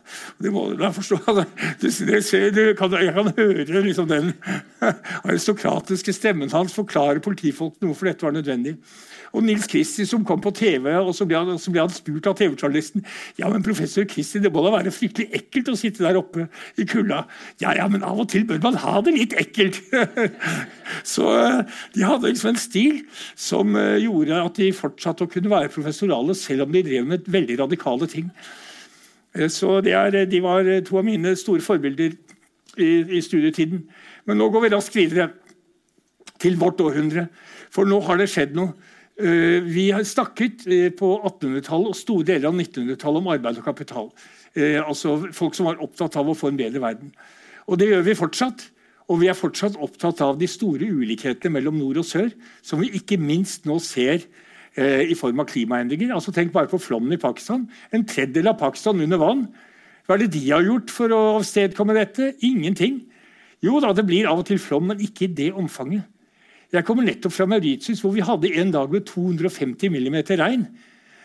[0.42, 1.22] Det må du da forstå.
[1.82, 2.18] Du, du,
[2.56, 4.34] du kan, jeg kan høre liksom, den
[5.28, 8.76] aristokratiske stemmen hans forklare politifolkene hvorfor dette var nødvendig.
[9.32, 12.28] Og Nils Kristi som kom på TV, og så ble han, så ble han spurt
[12.28, 13.06] av TV-journalisten
[13.40, 16.48] ja, men professor Kristi, det må da være fryktelig ekkelt å sitte der oppe
[16.80, 17.24] i kulda.
[17.64, 19.80] Ja, ja, men av og til bør man ha det litt ekkelt.
[21.14, 21.62] så eh,
[21.96, 23.02] de hadde liksom en stil
[23.40, 27.32] som eh, gjorde at de fortsatte å kunne være professorale, selv om de drev med
[27.32, 28.32] veldig radikale ting.
[29.38, 32.18] Eh, så er, De var to av mine store forbilder
[32.78, 33.86] i, i studietiden.
[34.28, 35.32] Men nå går vi raskt videre
[36.42, 37.28] til vårt århundre.
[37.72, 38.74] For nå har det skjedd noe.
[39.22, 43.68] Eh, vi har snakket eh, på 1800-tallet og store deler av 1900-tallet om arbeid og
[43.68, 44.08] kapital.
[44.58, 47.12] Eh, altså Folk som var opptatt av å få en bedre verden.
[47.70, 48.64] Og det gjør vi fortsatt.
[49.12, 52.32] Og vi er fortsatt opptatt av de store ulikhetene mellom nord og sør,
[52.66, 54.24] som vi ikke minst nå ser
[54.72, 56.14] i form av klimaendringer.
[56.16, 57.66] Altså Tenk bare på flommen i Pakistan.
[57.92, 59.42] En tredjedel av Pakistan under vann.
[60.08, 62.30] Hva er det de har gjort for å avstedkomme dette?
[62.48, 63.02] Ingenting.
[63.60, 66.08] Jo da, det blir av og til flom, men ikke i det omfanget.
[66.72, 70.68] Jeg kommer nettopp fra Mauritius, hvor vi hadde en dag med 250 mm regn.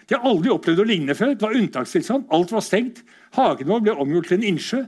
[0.06, 1.34] De har aldri opplevd å ligne før.
[1.34, 2.26] Det var unntakstilstand.
[2.34, 3.02] Alt var stengt.
[3.34, 4.82] Hagen vår ble omgjort til en innsjø.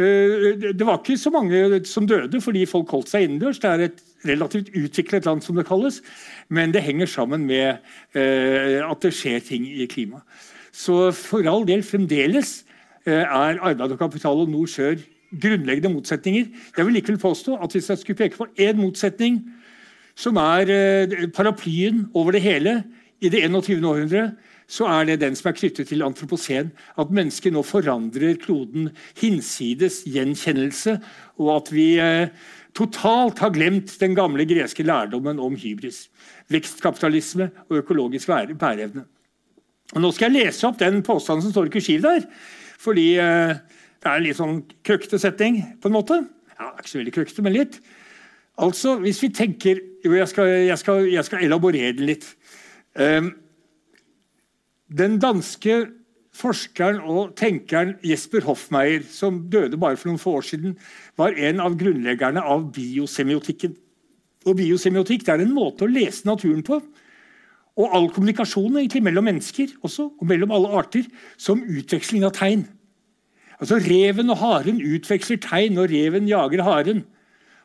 [0.00, 3.60] Eh, det var ikke så mange som døde fordi folk holdt seg innendørs.
[3.62, 6.00] Det er et relativt utviklet land, som det kalles.
[6.48, 7.82] Men det henger sammen med
[8.14, 10.26] eh, at det skjer ting i klimaet.
[10.72, 12.62] Så for all del, fremdeles
[13.04, 14.98] eh, er arbeid og kapital og nord-sør
[15.32, 16.46] grunnleggende motsetninger.
[16.76, 19.42] Jeg vil likevel påstå at hvis jeg skulle peke på én motsetning
[20.18, 22.80] som er paraplyen over det hele
[23.22, 23.84] i det 21.
[23.86, 24.32] århundre,
[24.72, 26.70] så er det den som er knyttet til antropocen.
[26.98, 30.96] At mennesket nå forandrer kloden hinsides gjenkjennelse,
[31.42, 32.32] og at vi eh,
[32.78, 36.06] totalt har glemt den gamle greske lærdommen om hybris.
[36.52, 39.04] Vekstkapitalisme og økologisk bæreevne.
[39.92, 42.24] Og nå skal jeg lese opp den påstanden som står i kursiv der.
[42.80, 43.58] Fordi eh,
[44.02, 46.22] det er en litt sånn krøkkete setting, på en måte.
[46.56, 47.82] Ja, ikke så veldig krøkkete, men litt.
[48.62, 52.28] Altså, hvis vi tenker Jo, jeg skal, jeg skal, jeg skal elaborere det litt.
[52.98, 53.32] Um,
[54.92, 55.84] den danske
[56.36, 60.74] forskeren og tenkeren Jesper Hoffmeier, som døde bare for noen få år siden,
[61.20, 63.76] var en av grunnleggerne av biosemiotikken.
[64.48, 66.80] Og Biosemiotikk er en måte å lese naturen på.
[67.78, 71.06] Og all kommunikasjon egentlig mellom mennesker også, og mellom alle arter
[71.40, 72.66] som utveksling av tegn.
[73.62, 77.04] Altså Reven og haren utveksler tegn når reven jager haren.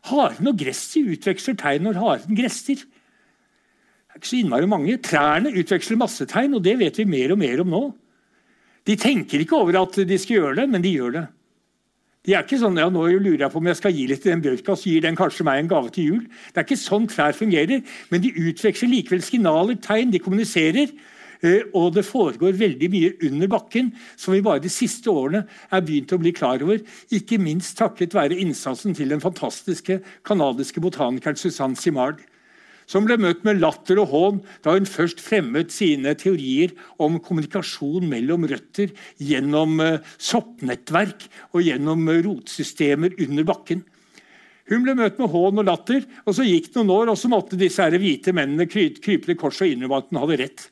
[0.07, 4.97] Haren og gresset utveksler tegn når haren gresser Det er ikke så innmari mange.
[5.03, 7.81] Trærne utveksler masse tegn, og det vet vi mer og mer om nå.
[8.87, 11.25] De tenker ikke over at de skal gjøre det, men de gjør det.
[12.27, 14.33] De er ikke sånn ja, nå lurer jeg på om jeg skal gi litt til
[14.33, 16.23] den bjørka, så gir den kanskje meg en gave til jul.
[16.51, 20.91] Det er ikke sånn trær fungerer, men de utveksler likevel signaler, tegn, de kommuniserer.
[21.41, 25.83] Eh, og det foregår veldig mye under bakken som vi bare de siste årene er
[25.85, 26.81] begynt å bli klar over.
[27.13, 32.23] Ikke minst takket være innsatsen til den fantastiske canadiske botanikeren Susanne Simard
[32.87, 36.73] som ble møtt med latter og hån da hun først fremmet sine teorier
[37.03, 43.83] om kommunikasjon mellom røtter gjennom eh, soppnettverk og gjennom eh, rotsystemer under bakken.
[44.67, 47.29] Hun ble møtt med hån og latter, og så gikk det noen år, og så
[47.31, 50.65] måtte disse hvite mennene krype til korset og innrømme at hun hadde rett.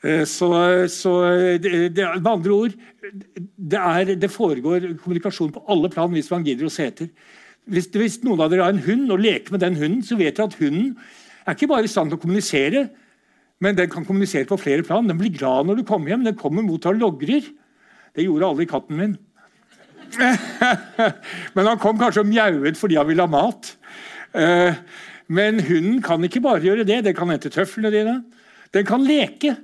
[0.00, 0.48] Eh, så,
[0.88, 1.12] så
[1.60, 2.76] det, det, med andre ord
[3.56, 7.10] det, er, det, foregår kommunikasjon på alle plan hvis man gidder å se etter.
[7.70, 10.38] Hvis, hvis, noen av dere har en hund og leker med den hunden, så vet
[10.38, 10.94] dere at hunden
[11.44, 12.86] er ikke bare i stand til å kommunisere,
[13.60, 15.08] men den kan kommunisere på flere plan.
[15.08, 16.24] Den blir glad når du kommer hjem.
[16.24, 17.44] Den kommer mot og logrer.
[18.16, 19.18] Det gjorde aldri katten min.
[21.54, 23.74] men han kom kanskje og mjauet fordi han ville ha mat.
[24.32, 24.80] Eh,
[25.30, 27.02] men hunden kan ikke bare gjøre det.
[27.04, 28.16] Den kan hente tøflene dine.
[28.74, 29.54] Den kan leke.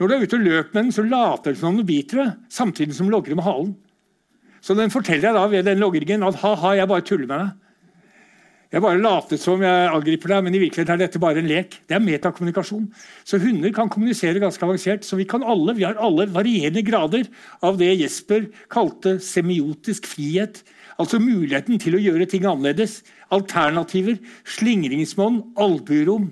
[0.00, 2.22] Når du er ute og løper med den, så later den som om den biter
[2.22, 3.74] deg, samtidig som den logrer med halen.
[4.64, 7.58] Så den forteller jeg da ved den logringen at ha-ha, jeg bare tuller med deg.
[8.70, 11.74] Jeg bare later som jeg angriper deg, men i virkeligheten er dette bare en lek.
[11.90, 12.84] Det er metakommunikasjon.
[13.26, 15.02] Så hunder kan kommunisere ganske avansert.
[15.02, 17.26] Så vi kan alle, vi har alle varierende grader
[17.66, 20.62] av det Jesper kalte semiotisk frihet.
[21.02, 23.00] Altså muligheten til å gjøre ting annerledes.
[23.34, 26.30] Alternativer, slingringsmonn, albuerom.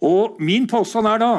[0.00, 1.32] Og min påstand er da,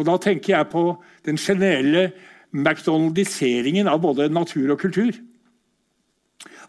[0.00, 0.84] og da tenker jeg på
[1.28, 2.10] den generelle
[2.50, 5.14] McDonaldiseringen av både natur og kultur.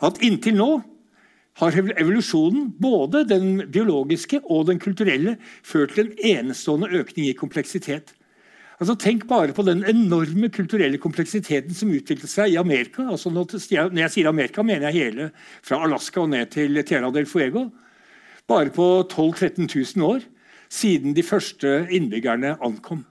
[0.03, 0.71] At inntil nå
[1.59, 8.13] har evolusjonen, både den biologiske og den kulturelle, ført til en enestående økning i kompleksitet.
[8.81, 13.05] Altså, tenk bare på den enorme kulturelle kompleksiteten som utviklet seg i Amerika.
[13.13, 15.29] Altså, når jeg sier Amerika, mener jeg hele
[15.61, 17.67] fra Alaska og ned til Tierra del Fuego.
[18.49, 20.25] Bare på 12 000-13 000 år
[20.71, 23.03] siden de første innbyggerne ankom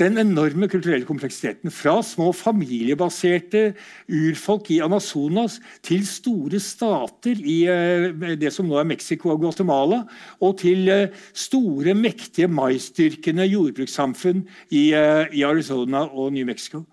[0.00, 1.70] den enorme kulturelle kompleksiteten.
[1.70, 3.74] Fra små familiebaserte
[4.08, 10.02] urfolk i Amazonas til store stater i eh, det som nå er Mexico og Guatemala,
[10.40, 16.84] og til eh, store, mektige maisdyrkende jordbrukssamfunn eh, i Arizona og New Mexico.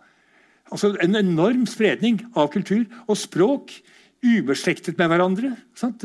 [0.71, 3.71] Altså En enorm spredning av kultur og språk
[4.25, 5.53] ubeslektet med hverandre.
[5.77, 6.03] Sant?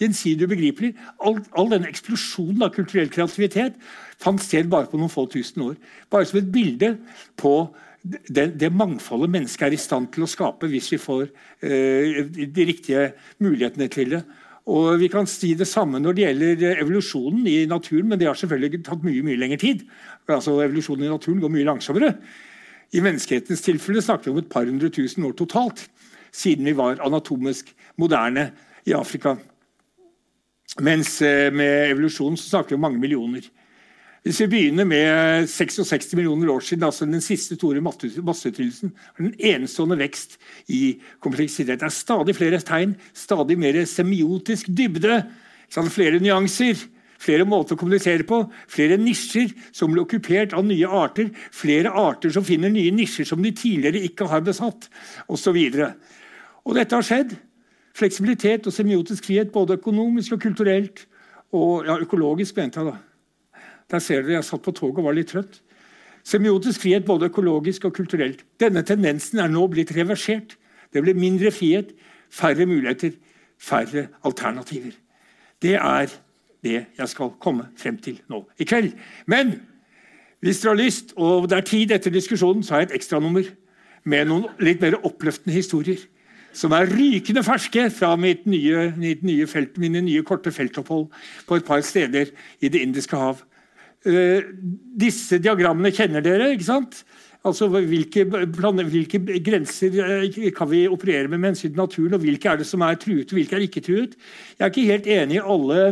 [0.00, 0.92] Gjensidig ubegripelig.
[1.24, 3.76] All, all denne eksplosjonen av kulturell kreativitet
[4.22, 5.74] fant sted bare på noen få tusen år.
[6.12, 6.94] Bare som et bilde
[7.40, 7.56] på
[8.04, 11.28] det, det mangfoldet mennesket er i stand til å skape hvis vi får
[11.64, 13.12] eh, de riktige
[13.44, 14.24] mulighetene til det.
[14.64, 18.38] Og Vi kan si det samme når det gjelder evolusjonen i naturen, men det har
[18.40, 19.84] selvfølgelig tatt mye mye lengre tid.
[20.28, 22.14] Altså Evolusjonen i naturen går mye langsommere.
[22.94, 25.88] I menneskehetens tilfelle snakker vi om et par hundre tusen år totalt,
[26.34, 27.70] siden vi var anatomisk
[28.00, 28.50] moderne
[28.84, 29.36] i Afrika.
[30.82, 33.44] Mens eh, med evolusjonen så snakker vi om mange millioner.
[34.24, 39.98] Hvis vi begynner med 66 millioner år siden, altså den siste store masseutryddelsen, den enestående
[40.00, 40.38] vekst
[40.72, 41.82] i kompleksitet.
[41.82, 45.20] Det er stadig flere tegn, stadig mer semiotisk dybde,
[45.92, 46.80] flere nyanser,
[47.20, 48.40] flere måter å kommunisere på,
[48.72, 53.44] flere nisjer som blir okkupert av nye arter, flere arter som finner nye nisjer som
[53.44, 54.88] de tidligere ikke har besatt,
[55.28, 55.60] osv.
[56.64, 57.34] Og dette har skjedd.
[57.94, 61.04] Fleksibilitet og semiotisk frihet, både økonomisk og kulturelt.
[61.54, 62.96] Og ja, økologisk, mente jeg da.
[63.92, 65.60] Der ser dere jeg satt på toget og var litt trøtt.
[66.24, 68.44] Semiotisk frihet både økologisk og kulturelt.
[68.60, 70.56] Denne tendensen er nå blitt reversert.
[70.92, 71.92] Det blir mindre frihet,
[72.32, 73.12] færre muligheter,
[73.60, 74.96] færre alternativer.
[75.62, 76.08] Det er
[76.64, 78.94] det jeg skal komme frem til nå i kveld.
[79.26, 79.58] Men
[80.40, 83.46] hvis dere har lyst, og det er tid etter diskusjonen, så har jeg et ekstranummer
[84.04, 86.00] med noen litt mer oppløftende historier.
[86.54, 91.08] Som er rykende ferske fra mitt nye, mitt nye felt, mine nye korte feltopphold
[91.48, 92.30] på et par steder
[92.62, 93.42] i Det indiske hav.
[94.04, 94.44] Uh,
[95.00, 96.52] disse diagrammene kjenner dere.
[96.52, 97.02] ikke sant?
[97.44, 102.48] Altså, hvilke, hvilke, grenser eh, kan vi operere med med hensyn til naturen, og hvilke
[102.48, 104.14] er det som er truet, og hvilke er ikke truet?
[104.58, 105.82] Jeg er ikke helt enig i alle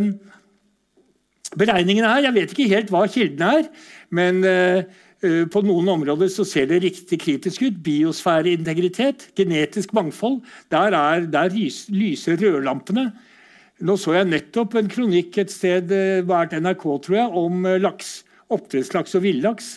[1.59, 2.25] beregningene her.
[2.25, 3.69] Jeg vet ikke helt hva kildene er,
[4.09, 7.77] men uh, på noen områder så ser det riktig kritisk ut.
[7.87, 10.41] Biosfæreintegritet, genetisk mangfold.
[10.75, 13.13] Der, er, der lyser rødlampene.
[13.83, 16.23] Nå så jeg nettopp en kronikk et sted, eh,
[16.63, 18.23] NRK, tror jeg, om eh, laks.
[18.53, 19.73] Oppdrettslaks og villaks.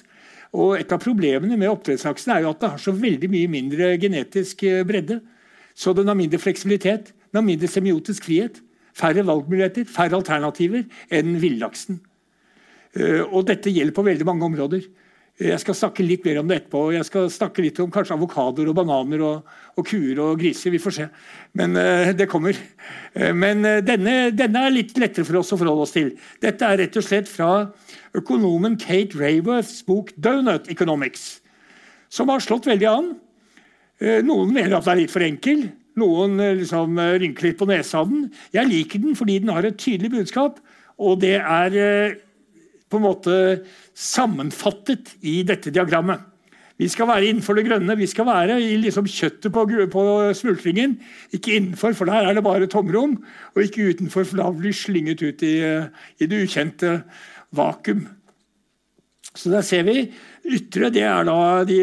[0.53, 3.95] Og Et av problemene med oppdrettslaksen er jo at det har så veldig mye mindre
[3.97, 5.21] genetisk eh, bredde.
[5.73, 8.62] Så den har mindre fleksibilitet, den har mindre semiotisk frihet.
[8.95, 11.97] Færre valgmuligheter, færre alternativer enn villaksen.
[13.27, 14.86] Og dette gjelder på veldig mange områder.
[15.36, 16.82] Jeg skal snakke litt mer om det etterpå.
[16.95, 20.71] Jeg skal snakke litt om kanskje avokadoer og bananer og, og, kuer og griser.
[20.71, 21.08] Vi får se.
[21.60, 22.56] Men uh, det kommer.
[23.12, 26.13] Uh, men uh, denne, denne, er litt lettere for oss å forholde oss til.
[26.39, 27.50] Dette er rett og slett fra
[28.15, 31.41] økonomen Kate Rayworths bok 'Donut Economics',
[32.08, 33.13] som har slått veldig an.
[34.24, 35.67] Noen mener at den er litt for enkel.
[36.00, 38.30] Noen liksom, rynker litt på nesa av den.
[38.56, 40.63] Jeg liker den fordi den har et tydelig budskap,
[40.95, 41.76] og det er
[42.89, 43.36] på en måte
[43.98, 46.21] sammenfattet i dette diagrammet.
[46.76, 50.04] Vi skal være innenfor det grønne, vi skal være i liksom kjøttet på, på,
[50.36, 50.98] smultringen.
[51.32, 53.15] Ikke innenfor, for der er det bare tomrom.
[53.56, 55.56] Og ikke utenfor, for da blir slynget ut i,
[56.19, 56.98] i, det ukjente
[57.56, 58.04] vakuum.
[59.36, 60.10] Så der ser vi.
[60.52, 61.80] Ytre det er da de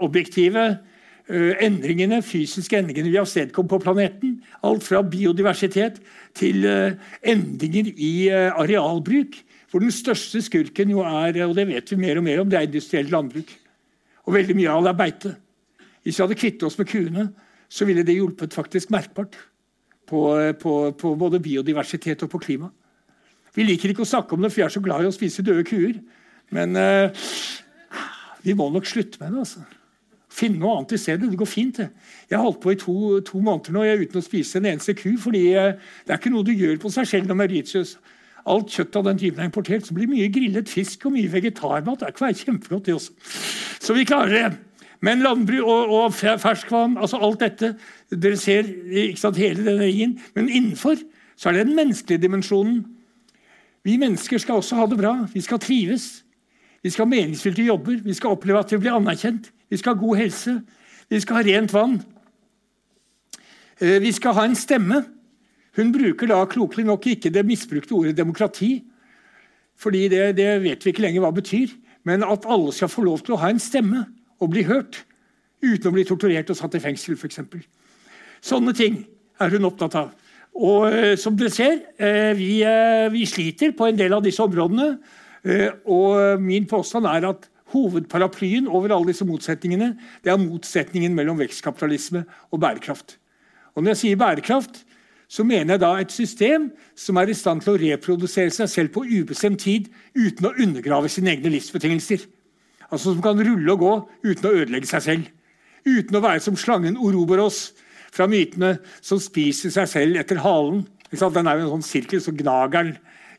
[0.00, 0.64] objektive
[1.28, 4.38] uh, endringene, fysiske endringene vi har avstedkom på planeten.
[4.64, 6.00] Alt fra biodiversitet
[6.40, 6.64] til
[7.20, 9.44] endringer i arealbruk.
[9.74, 12.60] Hvor den største skurken jo er, og det vet vi mer og mer om, det
[12.60, 13.48] er industrielt landbruk.
[14.22, 15.32] Og veldig mye av det er beite.
[16.06, 17.24] Hvis vi hadde kvittet oss med kuene,
[17.66, 19.34] så ville det hjulpet faktisk merkbart
[20.06, 20.20] på,
[20.62, 22.70] på, på, både biodiversitet og på klima.
[23.58, 25.42] Vi liker ikke å snakke om det, for vi er så glad i å spise
[25.42, 25.98] døde kuer.
[26.54, 27.26] Men uh,
[28.46, 29.42] vi må nok slutte med det.
[29.42, 29.66] altså.
[30.30, 31.32] Finne noe annet i stedet.
[31.34, 31.82] Det går fint.
[31.82, 31.90] det.
[32.30, 35.16] Jeg har holdt på i to, to måneder nå uten å spise en eneste ku.
[35.18, 35.74] fordi uh,
[36.06, 37.98] det er ikke noe du gjør på seg selv når Mauritius
[38.46, 41.32] alt kjøttet av den typen er importert, så blir det mye grillet fisk og mye
[41.32, 42.00] vegetarmat.
[42.00, 43.12] Det er være kjempegodt, det også.
[43.80, 44.58] Så vi klarer det.
[45.04, 47.74] Men landbruk og, og ferskvann, altså alt dette
[48.14, 48.68] Dere ser
[49.18, 50.18] sant, hele denne ringen.
[50.36, 51.00] Men innenfor
[51.36, 52.84] så er det den menneskelige dimensjonen.
[53.84, 55.16] Vi mennesker skal også ha det bra.
[55.32, 56.24] Vi skal trives.
[56.82, 57.98] Vi skal ha meningsfylte jobber.
[58.04, 59.50] Vi skal oppleve at vi blir anerkjent.
[59.70, 60.60] Vi skal ha god helse.
[61.10, 61.98] Vi skal ha rent vann.
[63.80, 65.02] Eh, vi skal ha en stemme.
[65.76, 68.84] Hun bruker da klokelig nok ikke det misbrukte ordet demokrati,
[69.76, 71.72] fordi det, det vet vi ikke lenger hva det betyr,
[72.06, 74.04] men at alle skal få lov til å ha en stemme
[74.42, 75.02] og bli hørt
[75.64, 77.40] uten å bli torturert og satt i fengsel, f.eks.
[78.44, 79.00] Sånne ting
[79.40, 80.12] er hun opptatt av.
[80.54, 84.44] Og eh, som dere ser, eh, vi, eh, vi, sliter på en del av disse
[84.44, 84.92] områdene.
[85.42, 91.40] Eh, og min påstand er at hovedparaplyen over alle disse motsetningene det er motsetningen mellom
[91.40, 93.16] vekstkapitalisme og bærekraft.
[93.74, 94.84] Og når jeg sier bærekraft,
[95.28, 98.92] så mener jeg da et system som er i stand til å reprodusere seg selv
[98.94, 102.26] på ubestemt tid uten å undergrave sine egne livsbetingelser.
[102.90, 103.94] Altså Som kan rulle og gå
[104.26, 105.30] uten å ødelegge seg selv.
[105.84, 107.72] Uten å være som slangen Oroboros
[108.14, 110.84] fra mytene som spiser seg selv etter halen.
[111.10, 112.94] Den er jo en sånn sirkel, så gnager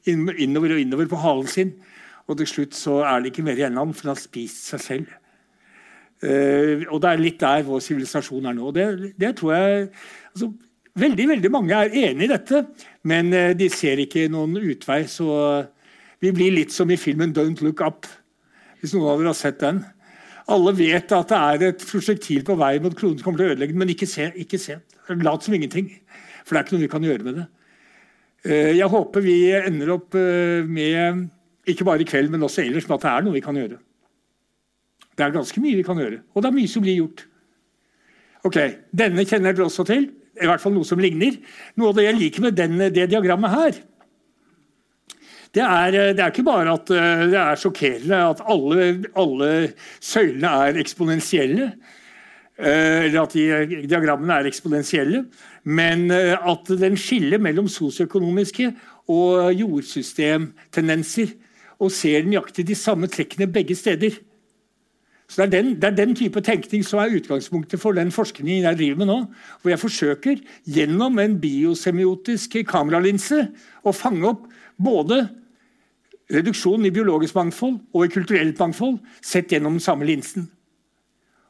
[0.05, 1.73] den innover og innover på halen sin.
[2.25, 4.69] Og til slutt så er det ikke mer igjen av den, for den har spist
[4.71, 5.15] seg selv.
[6.23, 8.71] Uh, og det er litt der vår sivilisasjon er nå.
[8.73, 8.85] Det,
[9.19, 9.89] det tror jeg
[10.33, 10.49] altså,
[10.95, 12.61] Veldig veldig mange er enig i dette,
[13.03, 15.01] men eh, de ser ikke noen utvei.
[15.11, 15.27] Så
[16.23, 18.07] vi blir litt som i filmen 'Don't Look Up',
[18.79, 19.83] hvis noen av dere har sett den.
[20.47, 23.55] Alle vet at det er et prosjektil på vei mot kloden som kommer til å
[23.55, 24.31] ødelegge den, men ikke se.
[24.39, 24.79] ikke se.
[25.09, 25.91] Lat som ingenting.
[26.45, 27.45] For det er ikke noe vi kan gjøre med det.
[28.45, 31.25] Eh, jeg håper vi ender opp eh, med,
[31.67, 33.79] ikke bare i kveld, men også ellers, med at det er noe vi kan gjøre.
[35.15, 37.25] Det er ganske mye vi kan gjøre, og det er mye som blir gjort.
[38.45, 38.59] Ok,
[38.95, 41.37] Denne kjenner dere også til i hvert fall noe som ligner.
[41.79, 43.83] Noe av det jeg liker med den, det diagrammet her,
[45.55, 49.51] det er, det er, ikke bare at eh, det er sjokkerende at alle, alle
[50.03, 51.69] søylene er eksponentielle.
[52.59, 53.45] Eh, eller at de,
[53.87, 55.23] diagrammene er eksponentielle.
[55.63, 58.73] Men eh, at den skiller mellom sosioøkonomiske
[59.15, 61.31] og jordsystemtendenser.
[61.79, 64.19] Og ser nøyaktig de samme trekkene begge steder.
[65.27, 68.67] Så det er, den, det er, den, type tenkning som er utgangspunktet for den forskningen
[68.67, 69.15] jeg driver med nå.
[69.61, 73.47] Hvor jeg forsøker gjennom en biosemiotisk kameralinse
[73.81, 74.45] å fange opp
[74.77, 75.23] både
[76.33, 80.47] reduksjonen i biologisk mangfold og i kulturelt mangfold sett gjennom den samme linsen.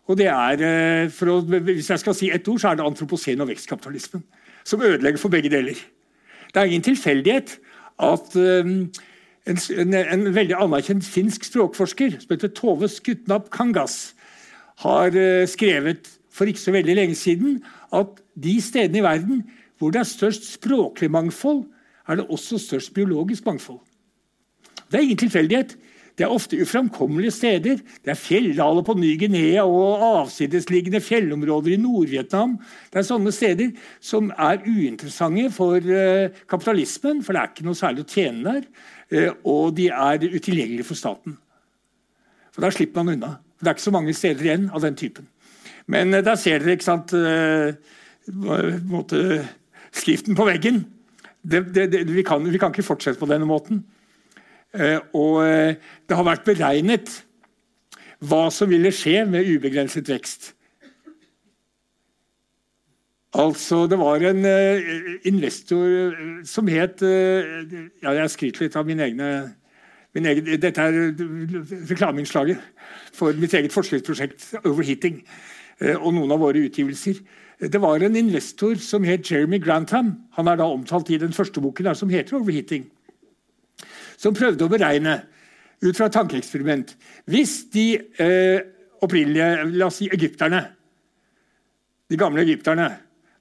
[0.05, 3.41] Og det er, eh, å, Hvis jeg skal si ett ord, så er det antropocen
[3.41, 4.23] og vekstkapitalismen.
[4.63, 5.75] Som ødelegger for begge deler.
[6.53, 7.59] Det er ingen tilfeldighet
[7.99, 8.91] at um,
[9.45, 14.15] en, en, en, veldig anerkjent finsk språkforsker som heter Tove Skutnap Kangas,
[14.83, 17.61] har uh, skrevet for ikke så veldig lenge siden
[17.95, 19.43] at de stedene i verden
[19.79, 21.65] hvor det er størst språklig mangfold,
[22.07, 23.79] er det også størst biologisk mangfold.
[24.91, 25.75] Det er ingen tilfeldighet.
[26.15, 27.81] Det er ofte uframkommelige steder.
[28.03, 32.53] Det er fjelldaler på Ny-Guinea og avsidesliggende fjellområder i Nord-Vietnam.
[32.91, 37.79] Det er sånne steder som er uinteressante for uh, kapitalismen, for det er ikke noe
[37.79, 38.69] særlig å tjene der.
[39.11, 41.35] Uh, og de er utilgjengelige for staten.
[42.55, 43.33] For Da slipper man unna.
[43.59, 45.27] Det er ikke så mange steder igjen av den typen.
[45.91, 47.11] Men uh, der ser dere ikke sant,
[49.95, 50.85] skriften på veggen.
[51.43, 53.83] Det, det, det, vi, kan, vi kan ikke fortsette på denne måten.
[54.75, 57.11] Eh, og eh, det har vært beregnet
[58.25, 60.51] hva som ville skje med ubegrenset vekst.
[63.35, 66.13] Altså, Det var en uh, investor
[66.47, 69.27] som het ja, Jeg skryter litt av min egne,
[70.15, 71.11] min egen, Dette er
[71.89, 72.61] reklameinnslaget
[73.11, 75.19] for mitt eget forskningsprosjekt Overheating
[75.99, 77.19] og noen av våre utgivelser.
[77.59, 80.13] Det var en investor som het Jeremy Grantham.
[80.39, 82.87] Han er da omtalt i den første boken der, som heter Overheating
[84.17, 85.19] som prøvde å beregne
[85.83, 86.95] ut fra tankeeksperiment
[87.29, 87.87] Hvis de
[88.21, 88.59] eh,
[89.03, 90.61] opprinnelige la oss si egypterne,
[92.09, 92.89] de gamle egypterne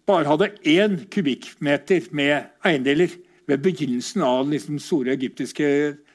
[0.08, 3.12] bare hadde én kubikkmeter med eiendeler
[3.48, 5.66] ved begynnelsen av den liksom, store egyptiske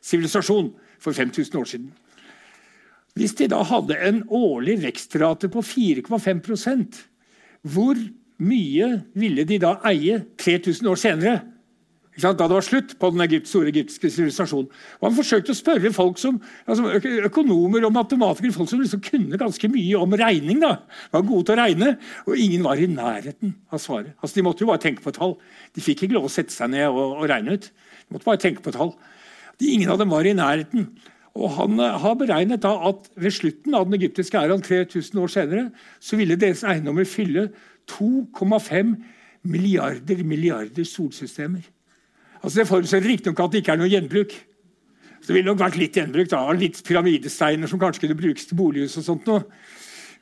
[0.02, 1.92] sivilisasjon for 5000 år siden
[3.18, 7.06] Hvis de da hadde en årlig vekstrate på 4,5%
[7.68, 7.98] hvor
[8.40, 8.88] mye
[9.20, 11.34] ville de da eie 3000 år senere?
[12.22, 14.70] Da det var slutt på den Egypt, store egyptiske sivilisasjonen.
[15.00, 19.40] Og Han forsøkte å spørre folk som, altså økonomer og matematikere folk som liksom kunne
[19.40, 20.60] ganske mye om regning.
[20.60, 20.78] da,
[21.12, 24.16] var gode til å regne, Og ingen var i nærheten av svaret.
[24.22, 25.38] Altså De måtte jo bare tenke på tall.
[25.74, 27.72] De fikk ikke lov å sette seg ned og, og regne ut.
[28.08, 28.94] De måtte bare tenke på tall.
[29.60, 30.90] De, ingen av dem var i nærheten.
[31.36, 35.70] Og Han har beregnet da at ved slutten av den egyptiske æraen 3000 år senere,
[36.00, 37.50] så ville deres eiendommer fylle
[37.90, 38.96] 2,5
[39.44, 41.64] milliarder milliarder solsystemer.
[42.40, 44.36] Altså Det forutsetter riktignok at det ikke er noe gjenbruk.
[45.20, 48.58] Så Det ville nok vært litt gjenbruk da, litt pyramidesteiner som kanskje kunne brukes til
[48.58, 48.98] bolighus.
[48.98, 49.44] og sånt noe.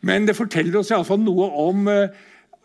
[0.02, 2.10] Men det forteller oss i alle fall noe om uh,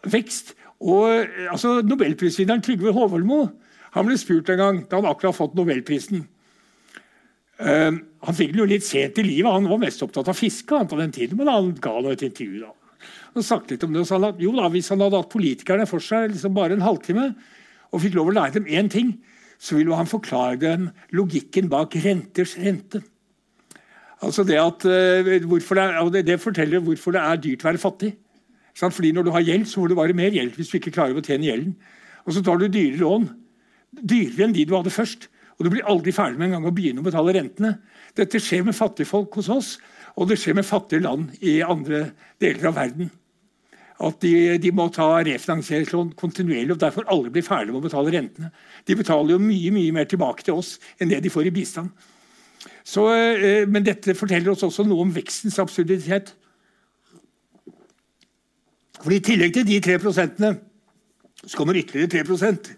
[0.09, 0.55] vekst.
[0.81, 3.45] Og uh, altså, Nobelprisvinneren Trygve Håvoldmo
[3.93, 6.25] han ble spurt en gang da han akkurat fått nobelprisen.
[7.61, 9.53] Uh, han fikk den jo litt sent i livet.
[9.53, 12.25] Han var mest opptatt av fiske han på den tiden, men han ga noe et
[12.25, 12.65] intervju.
[12.65, 12.73] da.
[13.37, 15.89] Han sagt litt om det, og sa at jo da, Hvis han hadde hatt politikerne
[15.89, 17.33] for seg liksom bare en halvtime
[17.93, 19.13] og fikk lov å lære dem én ting,
[19.63, 23.03] så vil han forklare den logikken bak renters rente.
[24.23, 28.13] Altså det, at, uh, det, er, det, forteller hvorfor det er dyrt å være fattig.
[28.79, 31.19] Fordi Når du har gjeld, så får du bare mer gjeld hvis du ikke klarer
[31.19, 31.77] å tjene gjelden.
[32.25, 33.29] Og så tar du dyre lån.
[34.01, 35.29] Dyrere enn de du hadde først.
[35.59, 37.75] Og du blir aldri ferdig med en gang å begynne å betale rentene.
[38.17, 39.75] Dette skjer med fattigfolk hos oss,
[40.17, 42.07] og det skjer med fattige land i andre
[42.41, 43.13] deler av verden
[44.03, 48.15] at de, de må ta refinansieringslån kontinuerlig og derfor alle blir ferdige med å betale
[48.15, 48.51] rentene.
[48.89, 51.93] De betaler jo mye mye mer tilbake til oss enn det de får i bistand.
[52.87, 56.35] Så, eh, men dette forteller oss også noe om vekstens absurditet.
[59.03, 60.57] For I tillegg til de tre prosentene
[61.43, 62.69] så kommer ytterligere 3%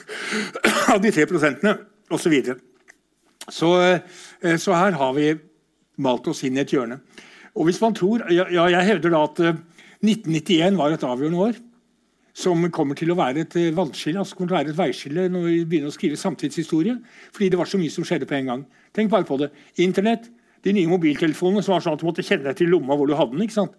[0.94, 1.76] av de tre prosentene
[2.10, 2.24] osv.
[2.24, 2.56] Så, videre.
[3.48, 3.70] så
[4.42, 5.28] eh, Så her har vi
[6.02, 6.98] malt oss inn i et hjørne.
[7.54, 9.60] Og hvis man tror, ja, Jeg hevder da at eh,
[10.04, 11.62] 1991 var et avgjørende år.
[12.34, 15.28] som kommer til å være et eh, vannskille, altså kommer til å være et veiskille
[15.30, 16.96] når vi begynner å skrive samtidshistorie.
[17.30, 18.64] Fordi det var så mye som skjedde på en gang.
[18.90, 19.52] Tenk bare på det.
[19.78, 20.26] Internett,
[20.66, 23.14] de nye mobiltelefonene som var sånn at du måtte kjenne deg til lomma hvor du
[23.14, 23.46] hadde den.
[23.46, 23.78] ikke sant?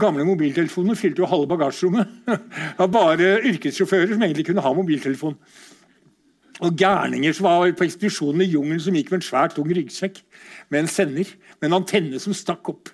[0.00, 2.16] Gamle mobiltelefoner fylte jo halve bagasjerommet.
[2.32, 5.36] Det var bare yrkessjåfører som egentlig kunne ha mobiltelefon.
[6.62, 10.22] Og gærninger som var på ekspedisjonen i jungelen som gikk med en svært tung ryggsekk
[10.72, 11.28] med en sender,
[11.60, 12.88] med en antenne som stakk opp.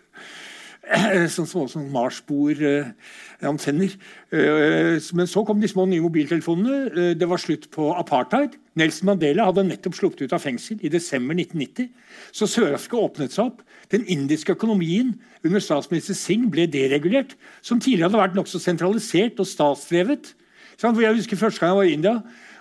[1.34, 3.96] Sånn små som Mars-bor-antenner.
[4.32, 7.12] Men så kom de små nye mobiltelefonene.
[7.18, 8.56] Det var slutt på apartheid.
[8.78, 11.90] Nelson Mandela hadde nettopp sluppet ut av fengsel i desember 1990.
[12.32, 13.64] Så Sør-Afrika åpnet seg opp.
[13.92, 15.14] Den indiske økonomien
[15.44, 20.32] under statsminister Singh ble deregulert, som tidligere hadde vært nokså sentralisert og statsdrevet.
[20.78, 22.16] Jeg husker Første gang jeg var i India,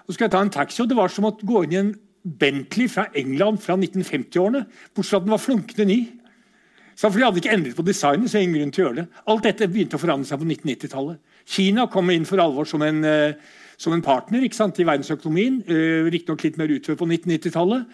[0.08, 1.96] og skulle jeg ta en taxi, og det var som å gå inn i en
[2.28, 4.66] Bentley fra England fra 1950-årene,
[4.96, 6.00] bortsett fra at den var flunkende ny.
[6.98, 9.22] Så for De hadde ikke endret på designet, så ingen grunn til å gjøre det.
[9.30, 11.20] Alt dette begynte å forandre seg på 1990-tallet.
[11.48, 15.62] Kina kom inn for alvor som en, uh, som en partner sant, i verdensøkonomien.
[15.70, 17.86] Uh, Riktignok litt mer utfør på 1990-tallet.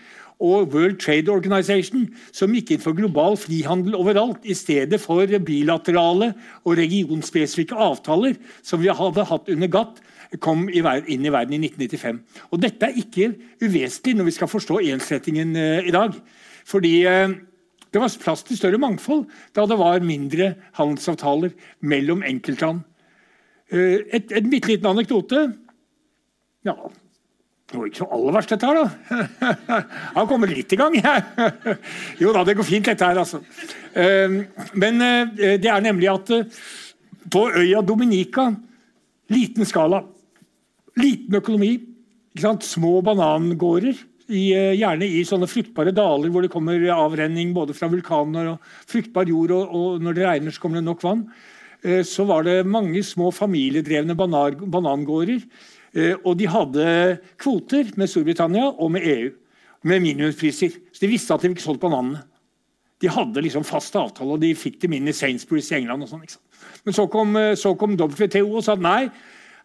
[0.43, 6.32] Og World Trade Organization, som gikk inn for global frihandel overalt, i stedet for bilaterale
[6.64, 10.04] og regionspesifikke avtaler som vi hadde hatt under GATT,
[10.41, 12.24] kom inn i verden i 1995.
[12.56, 16.16] Og Dette er ikke uvesentlig når vi skal forstå ensrettingen uh, i dag.
[16.64, 16.95] Fordi
[17.93, 21.53] det var plass til større mangfold da det var mindre handelsavtaler
[21.85, 22.81] mellom enkeltland.
[23.69, 25.45] Eh, en bitte liten anekdote.
[26.65, 26.75] Ja,
[27.69, 29.21] det var ikke så aller verst, dette her, da.
[29.69, 29.85] Jeg
[30.17, 30.97] har kommet litt i gang.
[30.97, 31.47] jeg.
[32.21, 33.41] Jo da, det går fint, dette her, altså.
[33.93, 34.41] Eh,
[34.77, 36.33] men eh, det er nemlig at
[37.33, 38.51] på øya Dominica
[39.31, 40.03] Liten skala,
[40.99, 41.77] liten økonomi,
[42.61, 43.95] små banangårder
[44.32, 48.69] i, eh, gjerne i sånne fruktbare daler hvor det kommer avrenning både fra vulkaner og
[48.89, 51.26] fruktbar jord, og, og når det regner, så kommer det nok vann.
[51.84, 55.43] Eh, så var det mange små familiedrevne banar, banangårder.
[55.93, 56.86] Eh, og de hadde
[57.41, 59.34] kvoter med Storbritannia og med EU.
[59.84, 60.78] Med minimumspriser.
[60.95, 62.24] Så de visste at de fikk solgt bananene.
[63.03, 66.05] De hadde liksom fast avtale, og de fikk dem inn i Sainsbury's i England.
[66.05, 66.24] og sånn.
[66.86, 69.09] Men så kom, så kom WTO og sa nei,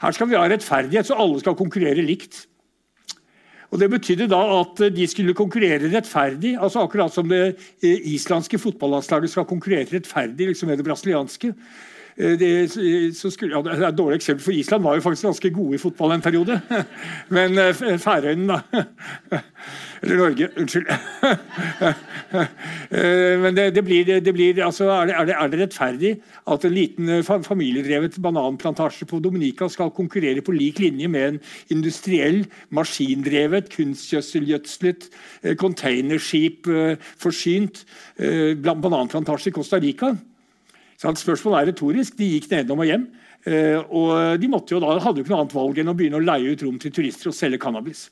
[0.03, 2.49] her skal vi ha rettferdighet, så alle skal konkurrere likt.
[3.69, 8.59] Og Det betydde da at de skulle konkurrere rettferdig, altså akkurat som det eh, islandske
[8.59, 11.53] fotballandslaget skal konkurrere rettferdig liksom med det brasilianske.
[12.19, 12.71] Eh, det,
[13.15, 15.79] skulle, ja, det er et dårlig eksempel, for Island var jo faktisk ganske gode i
[15.79, 16.61] fotball en periode.
[17.37, 18.83] Men eh, Færøyene, da
[20.03, 20.87] Eller Norge, unnskyld.
[22.89, 26.11] Eh, men det, det blir, det blir altså, er, det, er, det, er, rettferdig
[26.53, 31.41] at en liten familiedrevet bananplantasje på Dominica skal konkurrere på lik linje med en
[31.73, 35.09] industriell, maskindrevet, kunstgjødselgjødslet,
[35.57, 36.69] containerskip
[37.17, 37.85] forsynt
[38.19, 40.13] bananplantasje i Costa Rica?
[40.99, 42.17] Spørsmålet er retorisk.
[42.19, 43.05] De gikk nedom og hjem.
[43.95, 46.25] Og de måtte jo da, hadde jo ikke noe annet valg enn å begynne å
[46.25, 48.09] leie ut rom til turister og selge cannabis.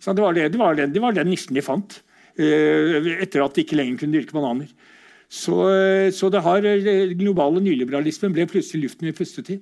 [0.00, 1.98] Så det var, det, det, var den, det var den nisjen de fant
[2.40, 4.70] eh, etter at de ikke lenger kunne dyrke bananer.
[5.30, 9.58] Så, eh, så det har, eh, globale nyliberalismen ble plutselig luften vi pustet i.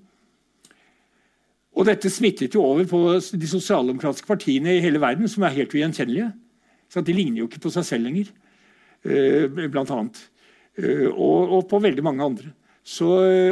[1.78, 5.74] Og dette smittet jo over på de sosialdemokratiske partiene i hele verden, som er helt
[5.74, 6.30] ugjenkjennelige.
[6.90, 8.32] Så de ligner jo ikke på seg selv lenger,
[9.70, 10.18] blant annet.
[11.12, 12.50] Og på veldig mange andre.
[12.88, 13.08] Så,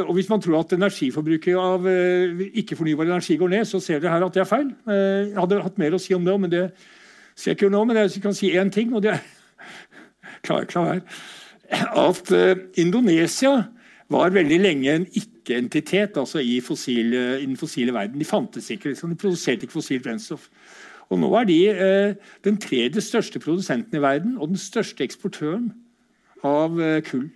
[0.07, 4.15] og Hvis man tror at energiforbruket av uh, ikke-fornybar energi går ned, så ser dere
[4.15, 4.71] her at det er feil.
[4.87, 6.63] Uh, jeg hadde hatt mer å si om det, men det
[7.37, 7.83] ser jeg ikke nå.
[7.85, 9.21] Men jeg kan si én ting, og det er
[10.47, 11.03] klar, klar
[11.67, 12.29] at
[12.79, 13.51] Indonesia
[14.09, 18.21] var veldig lenge en ikke-entitet altså i, fossil, i, den fossile verden.
[18.21, 19.11] De fantes ikke, liksom.
[19.11, 20.47] de produserte ikke fossilt brennstoff.
[21.11, 21.57] Og nå er de
[22.47, 25.73] den tredje største produsenten i verden og den største eksportøren
[26.47, 26.79] av
[27.11, 27.27] kull.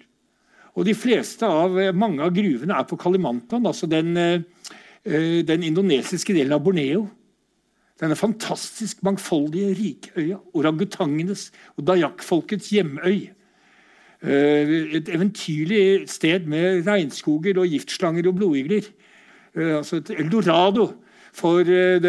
[0.76, 4.42] Og de fleste av, eh, Mange av gruvene er på Kalimantan, altså den, eh,
[5.06, 7.10] eh, den indonesiske delen av Borneo.
[8.00, 10.40] Denne fantastisk mangfoldige, rikøya.
[10.56, 13.30] Orangutangenes og dayak-folkets hjemøy.
[14.24, 18.86] Et eventyrlig sted med regnskoger og giftslanger og blodigler.
[19.56, 20.94] Altså et eldorado
[21.34, 21.64] for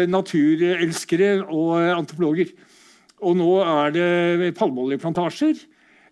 [0.05, 2.53] naturelskere og antropologer.
[3.21, 5.55] Og nå er det palmeoljeplantasjer.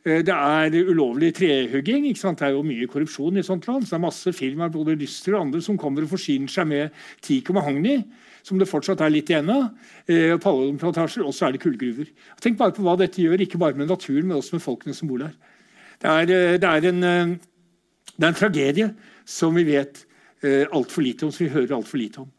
[0.01, 2.07] Eh, det er ulovlig trehugging.
[2.09, 3.85] Det er jo mye korrupsjon i sånt land.
[3.85, 6.97] Så det er masse firmaer både Lyster og andre som kommer og forsyner seg med
[7.21, 7.99] teak og mahogni,
[8.41, 9.69] som det fortsatt er litt igjen av.
[10.07, 12.09] Eh, Palmeoljeaplantasjer, og så er det kullgruver.
[12.41, 15.11] Tenk bare på hva dette gjør, ikke bare med naturen, men også med folkene som
[15.11, 15.37] bor der.
[16.01, 17.01] Det er, eh, det er, en,
[18.17, 18.93] det er en, tragedie
[19.25, 20.07] som vi vet
[20.41, 22.29] altfor lite om, som vi hører altfor lite om.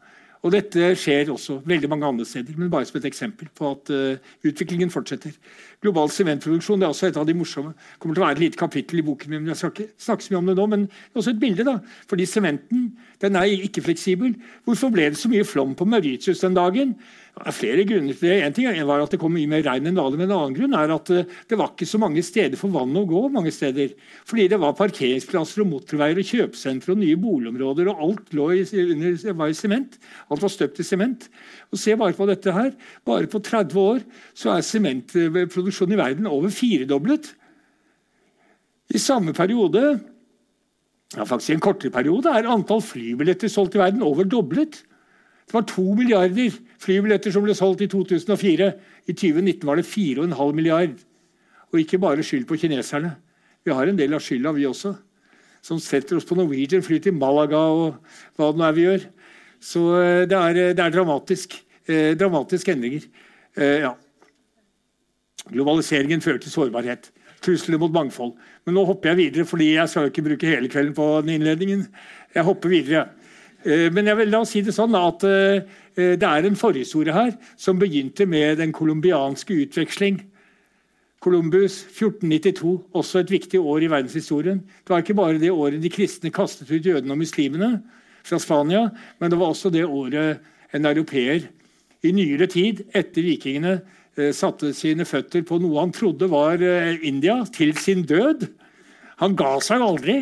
[0.43, 3.91] Og dette skjer også veldig mange andre steder, men bare som et eksempel på at
[3.95, 5.31] uh, utviklingen fortsetter.
[5.83, 7.71] Global sementproduksjon er også et av de morsomme.
[7.71, 10.25] Det kommer til å være et lite kapittel i boken min, jeg skal ikke snakke
[10.25, 11.67] så mye om det nå, men det er også et bilde.
[11.67, 11.77] da.
[12.11, 12.89] Fordi sementen
[13.23, 14.35] den er ikke fleksibel.
[14.67, 16.97] Hvorfor ble det så mye flom på Mauritius den dagen?
[17.33, 18.35] Det er flere grunner til det.
[18.45, 20.75] En ting var at det kom mye mer regn enn vanlig, men en annen grunn
[20.77, 23.23] er at eh, det var ikke så mange steder for vann å gå.
[23.33, 23.95] mange steder.
[24.29, 27.89] Fordi det var parkeringsplasser og motorveier og kjøpesentre og nye boligområder.
[27.89, 29.97] og Alt lå i, under, var i sement.
[30.29, 31.25] Alt var støpt i sement.
[31.73, 32.69] Og Se bare på dette her.
[33.09, 34.05] Bare på 30 år
[34.37, 37.33] så er sementproduksjonen i verden over firedoblet.
[38.93, 39.97] I samme periode,
[41.17, 44.83] ja faktisk i en kortere periode, er antall flybilletter solgt i verden over doblet.
[45.47, 48.69] Det var to milliarder flybilletter som ble solgt i 2004.
[49.07, 50.95] I 2019 var det 4,5 milliard.
[51.73, 53.15] Og ikke bare skyld på kineserne.
[53.63, 54.93] Vi har en del av skylda, vi også.
[55.63, 57.99] Som setter oss på Norwegian, flyr til Malaga og
[58.35, 59.05] hva det nå er vi gjør.
[59.63, 61.55] Så eh, det er, det er dramatisk.
[61.87, 63.07] Eh, dramatiske endringer.
[63.55, 63.93] Eh, ja.
[65.51, 67.09] Globaliseringen fører til sårbarhet.
[67.43, 68.35] Trusler mot mangfold.
[68.63, 71.87] Men nå hopper jeg videre, fordi jeg skal ikke bruke hele kvelden på den innledningen.
[72.35, 73.07] Jeg hopper videre.
[73.63, 75.63] Eh, men jeg vil da si det sånn at eh,
[75.95, 80.19] det er en forhistorie her som begynte med den colombianske utveksling.
[81.23, 84.59] Columbus 1492, også et viktig år i verdenshistorien.
[84.83, 87.77] Det var ikke bare det året de kristne kastet ut jødene og muslimene
[88.27, 88.89] fra Spania,
[89.21, 90.43] men det var også det året
[90.75, 91.47] en europeer
[92.03, 93.77] i nyere tid, etter vikingene,
[94.17, 96.59] eh, satte sine føtter på noe han trodde var
[96.99, 98.49] India, til sin død.
[99.23, 100.17] Han ga seg aldri.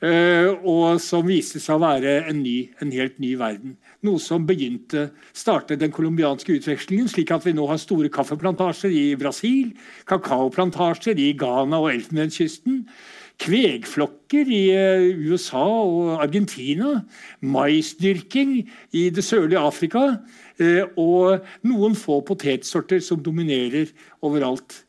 [0.00, 3.74] Eh, og som viste seg å være en, ny, en helt ny verden.
[4.06, 9.04] Noe som begynte startet den colombianske utvekslingen, slik at vi nå har store kaffeplantasjer i
[9.20, 9.74] Brasil,
[10.08, 12.86] kakaoplantasjer i Ghana og Elfenbenskysten,
[13.44, 17.02] kvegflokker i eh, USA og Argentina,
[17.44, 18.56] maisdyrking
[18.96, 20.06] i det sørlige Afrika
[20.56, 23.92] eh, og noen få potetsorter som dominerer
[24.24, 24.80] overalt.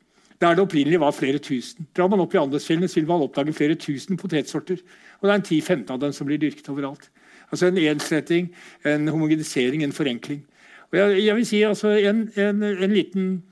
[0.42, 1.86] Der det opprinnelig var flere tusen.
[1.98, 4.80] Drar man opp i Andesfjellene, vil man oppdage flere tusen potetsorter.
[5.20, 7.12] Og det er en 10-15 av dem som blir dyrket overalt.
[7.52, 8.50] Altså En ensretting,
[8.86, 10.42] en homogenisering, en forenkling.
[10.92, 13.44] Og jeg, jeg vil si altså, en, en, en, liten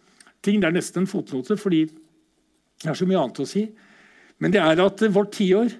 [0.44, 3.68] ting, det er nesten en fotnote, fordi det er så mye annet å si.
[4.40, 5.72] Men det er at vårt tiår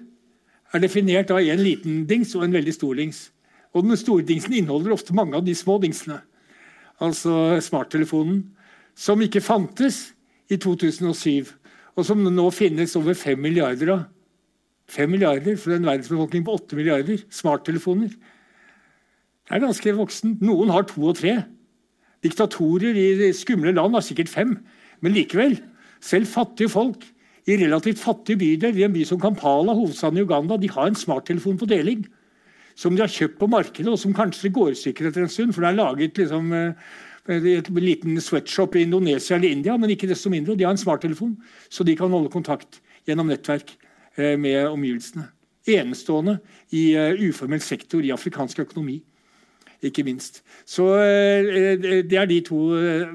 [0.72, 3.30] er definert av en liten dings og en veldig stor dings.
[3.74, 6.20] Og den store dingsen inneholder ofte mange av de små dingsene.
[7.00, 8.44] Altså smarttelefonen,
[8.94, 10.10] som ikke fantes
[10.50, 11.52] i 2007,
[11.96, 14.02] og som nå finnes over 5 milliarder av.
[14.90, 18.10] 5 milliarder for en verdensbefolkning på 8 milliarder smarttelefoner.
[18.10, 20.38] Det er ganske voksen.
[20.42, 21.36] Noen har to og tre.
[22.24, 24.56] Diktatorer i skumle land har sikkert fem.
[25.00, 25.56] Men likevel,
[26.02, 27.06] selv fattige folk
[27.48, 30.98] i relativt fattige bydeler, i en by som Kampala, hovedstaden i Uganda, de har en
[30.98, 32.04] smarttelefon på deling.
[32.78, 35.54] Som de har kjøpt på markedet, og som kanskje går i stykker etter en stund.
[35.54, 36.72] For det er laget liksom, eh,
[37.28, 40.56] et liten sweatshop i Indonesia eller India, men ikke desto mindre.
[40.56, 41.36] De har en smarttelefon,
[41.68, 43.74] så de kan holde kontakt gjennom nettverk
[44.16, 45.28] eh, med omgivelsene.
[45.68, 46.38] Enestående
[46.72, 48.96] i uh, uformell sektor i afrikansk økonomi,
[49.84, 50.40] ikke minst.
[50.66, 51.50] Så uh,
[52.08, 52.58] det er de to.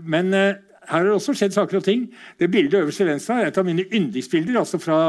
[0.05, 2.05] Men her har det også skjedd saker og ting.
[2.39, 4.99] Det bildet øverst til venstre er et av mine yndlingsbilder, altså fra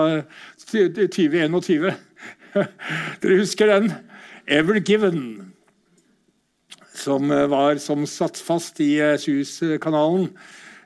[0.64, 1.92] 2021.
[3.22, 3.92] Dere husker den?
[4.48, 5.52] Ever Given
[6.98, 10.30] som eh, var som satt fast i eh, Suezkanalen.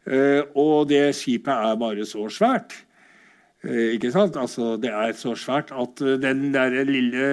[0.07, 2.75] Eh, og det skipet er bare så svært.
[3.61, 4.39] Ikke sant?
[4.41, 7.27] Altså, det er så svært at den der lille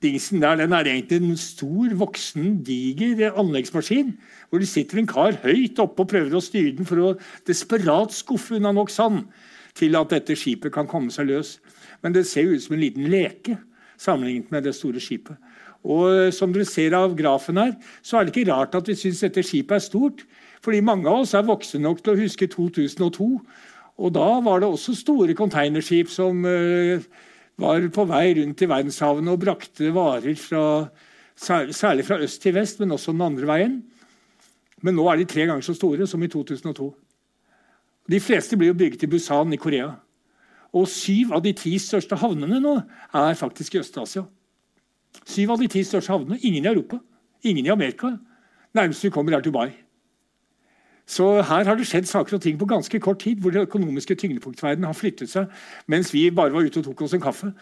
[0.00, 4.14] dingsen der, den er egentlig en stor, voksen, diger anleggsmaskin.
[4.48, 7.12] Hvor det sitter en kar høyt oppe og prøver å styre den for å
[7.44, 9.26] desperat skuffe unna nok sand
[9.76, 11.58] til at dette skipet kan komme seg løs.
[12.00, 13.58] Men det ser ut som en liten leke
[14.00, 15.36] sammenlignet med det store skipet.
[15.86, 18.98] Og eh, som dere ser av grafen her, så er det ikke rart at vi
[18.98, 20.26] syns dette skipet er stort.
[20.64, 23.30] Fordi mange av oss er voksne nok til å huske 2002.
[23.96, 27.04] Og da var det også store containerskip som uh,
[27.60, 30.64] var på vei rundt i verdenshavene og brakte varer fra,
[31.38, 33.78] særlig fra øst til vest, men også den andre veien.
[34.84, 36.90] Men nå er de tre ganger så store som i 2002.
[38.12, 39.94] De fleste blir jo bygget i Busan i Korea.
[40.76, 42.74] Og syv av de ti største havnene nå
[43.16, 44.26] er faktisk i Øst-Asia.
[45.24, 46.38] Syv av de ti største havnene.
[46.42, 47.00] Ingen i Europa.
[47.44, 48.16] Ingen i Amerika.
[48.74, 49.70] Nærmest vi kommer, er Dubai.
[51.06, 54.14] Så her har det skjedd saker og ting på ganske kort tid, hvor det økonomiske
[54.14, 55.46] tyngdepunktverdenen har flyttet seg,
[55.86, 57.52] mens vi bare var ute og tok oss en kaffe.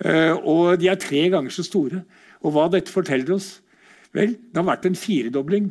[0.00, 2.00] Uh, og de er tre ganger så store.
[2.40, 3.58] Og hva dette forteller oss?
[4.16, 5.68] Vel, det har vært en firedobling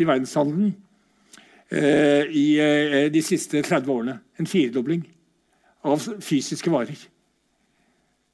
[0.00, 4.18] i verdenshandelen uh, i uh, de siste 30 årene.
[4.40, 5.06] En firedobling
[5.86, 7.06] av fysiske varer.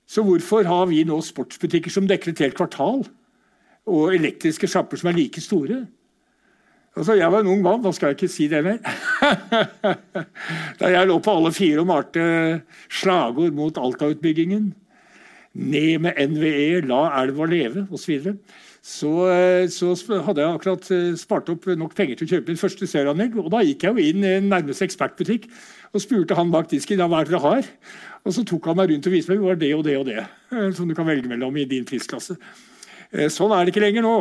[0.07, 3.05] Så hvorfor har vi nå sportsbutikker som dekker et helt kvartal?
[3.87, 5.85] og elektriske sjapper som er like store.
[6.97, 8.79] Altså, Jeg var en ung mann, da skal jeg ikke si det mer.
[10.81, 12.25] da jeg lå på alle fire og malte
[12.89, 14.73] slagord mot Alta-utbyggingen,
[15.57, 18.33] ned med NVE, la elva leve osv.,
[18.87, 19.13] så,
[19.73, 22.87] så, så hadde jeg akkurat eh, spart opp nok penger til å kjøpe min første
[22.87, 23.35] serieanlegg.
[23.43, 25.49] Og da gikk jeg jo inn i nærmeste ekspertbutikk
[25.97, 27.69] og spurte han bak disken hva er det dere har.
[28.27, 30.19] Og så tok han meg rundt og viste meg hva det og det og det
[30.23, 32.39] eh, som du kan velge mellom i din prisklasse.
[33.13, 34.17] Eh, sånn er det ikke lenger nå.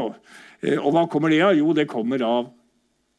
[0.80, 1.53] Og hva kommer det av?
[1.57, 2.47] Jo, det kommer av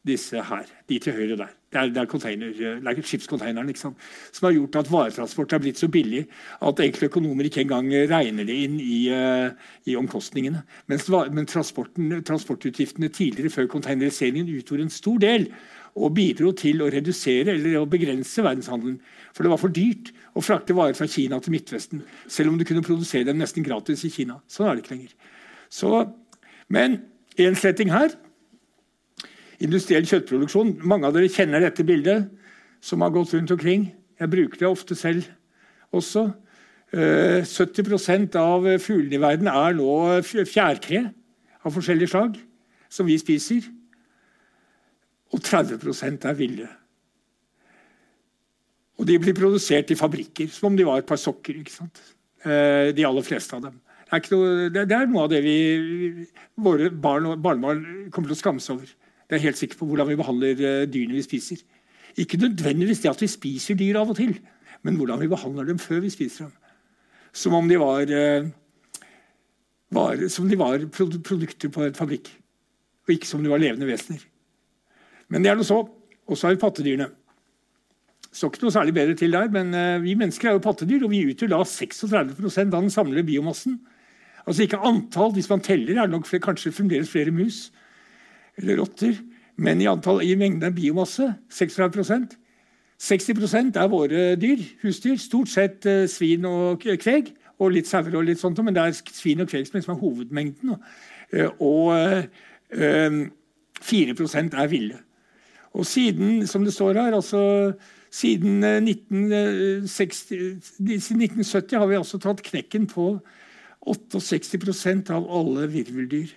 [0.07, 0.65] disse her.
[0.89, 1.53] De til høyre der.
[1.67, 3.95] Det er, det er, det er skipskonteineren liksom,
[4.31, 6.21] som har gjort at varetransport er blitt så billig
[6.63, 9.51] at enkelte økonomer ikke engang regner det inn i, uh,
[9.83, 10.63] i omkostningene.
[10.87, 15.49] Mens, men transportutgiftene tidligere før containeriseringen utgjorde en stor del
[15.95, 18.99] og bidro til å redusere eller å begrense verdenshandelen.
[19.33, 22.65] For det var for dyrt å frakte varer fra Kina til Midtvesten, selv om du
[22.67, 24.39] kunne produsere dem nesten gratis i Kina.
[24.51, 25.13] Sånn er det ikke lenger.
[25.69, 25.91] Så,
[26.73, 27.01] men
[27.37, 28.13] sletting her
[29.63, 30.75] industriell kjøttproduksjon.
[30.87, 32.27] Mange av dere kjenner dette bildet
[32.83, 33.89] som har gått rundt omkring.
[34.17, 35.25] Jeg bruker det ofte selv
[35.95, 36.29] også.
[36.91, 41.09] 70 eh, av fuglene i verden er nå fjærkre
[41.65, 42.37] av forskjellige slag
[42.89, 43.65] som vi spiser.
[45.35, 46.67] Og 30 er ville.
[48.97, 51.59] Og de blir produsert i fabrikker som om de var et par sokker.
[52.45, 53.79] Eh, de aller fleste av dem.
[54.07, 55.57] Det er, noe, det er noe av det vi,
[56.63, 58.93] våre barn og barnebarn kommer til å skamme seg over.
[59.27, 61.59] Det er helt sikker på hvordan vi behandler eh, dyrene vi spiser.
[62.17, 64.31] Ikke nødvendigvis det at vi spiser dyr av og til,
[64.87, 66.55] men hvordan vi behandler dem før vi spiser dem.
[67.35, 68.47] Som om de var, eh,
[69.93, 72.31] var, som de var produkter på en fabrikk,
[73.05, 74.23] og ikke som de var levende vesener.
[75.31, 75.81] Men det er noe så.
[76.27, 77.09] Og så har vi pattedyrene.
[78.31, 81.13] Står ikke noe særlig bedre til der, men uh, vi mennesker er jo pattedyr, og
[81.13, 83.79] vi utgjør da 36% av den samlede biomassen.
[84.47, 87.71] Altså ikke antall, Hvis man teller, er det nok flere, kanskje fremdeles flere mus
[88.57, 89.15] eller rotter.
[89.57, 92.35] Men i, antall, i mengden biomasse 36%
[92.97, 95.17] 60% er våre dyr, husdyr.
[95.21, 97.33] Stort sett eh, svin og kveg.
[97.61, 100.75] Og litt sauer og litt sånt, men det er svin og kveg som er hovedmengden.
[101.33, 101.93] Eh, og
[102.73, 103.21] eh,
[103.81, 105.01] 4% er ville.
[105.77, 107.73] Og siden, som det står her, altså
[108.13, 113.11] siden 1960, eh, 1970 har vi altså tatt knekken på
[113.87, 116.33] 68% av alle virveldyr.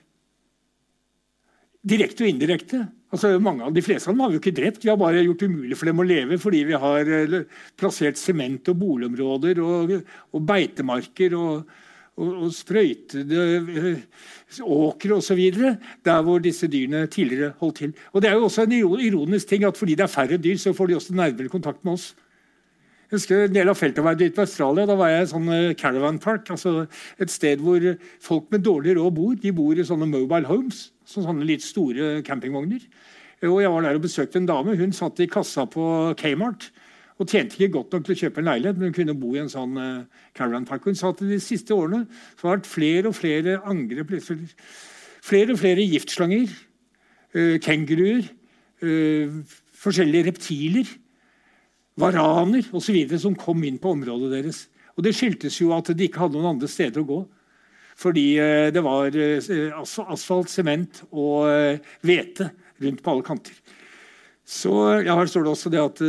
[1.81, 2.83] Direkte og indirekte.
[3.11, 4.85] Altså, mange av De fleste av dem har vi jo ikke drept.
[4.85, 7.39] Vi har bare gjort det umulig for dem å leve fordi vi har eh,
[7.81, 9.95] plassert sement og boligområder og,
[10.37, 11.73] og beitemarker og,
[12.21, 13.45] og, og sprøytede
[13.81, 14.01] eh,
[14.61, 15.43] åkre osv.
[16.05, 17.95] der hvor disse dyrene tidligere holdt til.
[18.13, 20.73] Og Det er jo også en ironisk ting at fordi det er færre dyr, så
[20.73, 22.15] får de også nærmere kontakt med oss.
[23.11, 26.19] Jeg husker En del av feltarbeidet i Australia da var jeg i sånn eh, caravan
[26.19, 26.51] park.
[26.51, 26.87] altså
[27.19, 27.81] Et sted hvor
[28.21, 29.35] folk med dårlig råd bor.
[29.35, 32.85] De bor i sånne mobile homes sånne litt store campingvogner.
[33.43, 34.77] Og Jeg var der og besøkte en dame.
[34.77, 36.71] Hun satt i kassa på Kmart
[37.21, 39.43] og tjente ikke godt nok til å kjøpe en leilighet, men hun kunne bo i
[39.43, 40.87] en sånn uh, caravan park.
[40.89, 42.07] Hun sa at de siste årene
[42.39, 44.15] så har det vært flere og flere angrep.
[45.21, 46.55] Flere og flere giftslanger,
[47.37, 48.25] uh, kenguruer,
[48.81, 49.35] uh,
[49.83, 50.95] forskjellige reptiler,
[52.01, 52.97] varaner osv.
[53.21, 54.63] som kom inn på området deres.
[54.97, 57.19] Og Det skyldtes jo at de ikke hadde noen andre steder å gå.
[58.01, 59.13] Fordi uh, det var
[59.77, 62.49] asfalt, sement og hvete
[62.81, 63.61] rundt på alle kanter.
[64.49, 64.73] Så
[65.05, 66.01] ja, Her står det også det at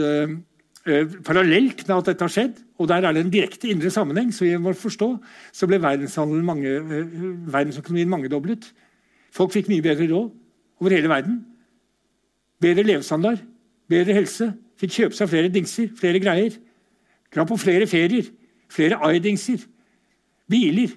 [0.81, 4.47] parallelt med at dette har skjedd, og der er det en direkte indre sammenheng, så
[4.47, 5.09] vi må forstå,
[5.53, 6.73] så ble mange,
[7.53, 8.65] verdensøkonomien mangedoblet.
[9.31, 10.31] Folk fikk mye bedre råd
[10.81, 11.39] over hele verden.
[12.61, 13.43] Bedre levestandard,
[13.89, 14.51] bedre helse.
[14.81, 16.57] Fikk kjøpe seg flere dingser, flere greier.
[17.31, 18.31] Dra på flere ferier,
[18.71, 19.61] flere iDingser,
[20.49, 20.95] biler.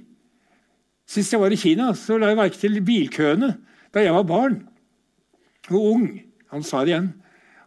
[1.07, 3.53] Sist jeg var i Kina, så la jeg merke til bilkøene
[3.95, 4.57] da jeg var barn
[5.70, 6.09] og ung.
[6.51, 7.12] Han sa det igjen.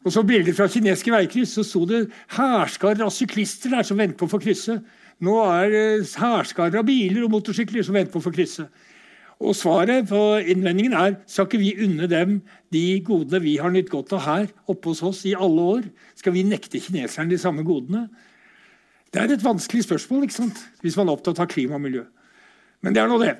[0.05, 1.55] Og så bilder fra kinesiske veikryss.
[1.57, 4.79] Så sto det hærskarer av syklister der som venter på å få krysse.
[5.23, 5.87] Nå er det
[6.19, 8.67] hærskarer av biler og motorsykler som venter på å få krysse.
[9.37, 10.19] Og svaret på
[10.49, 12.39] innvendingen er skal ikke vi unne dem
[12.73, 15.83] de godene vi har nytt godt av her oppe hos oss i alle år?
[16.17, 18.07] Skal vi nekte kineserne de samme godene?
[19.13, 20.63] Det er et vanskelig spørsmål ikke sant?
[20.81, 22.03] hvis man er opptatt av klima og miljø.
[22.81, 23.35] Men det er nå det.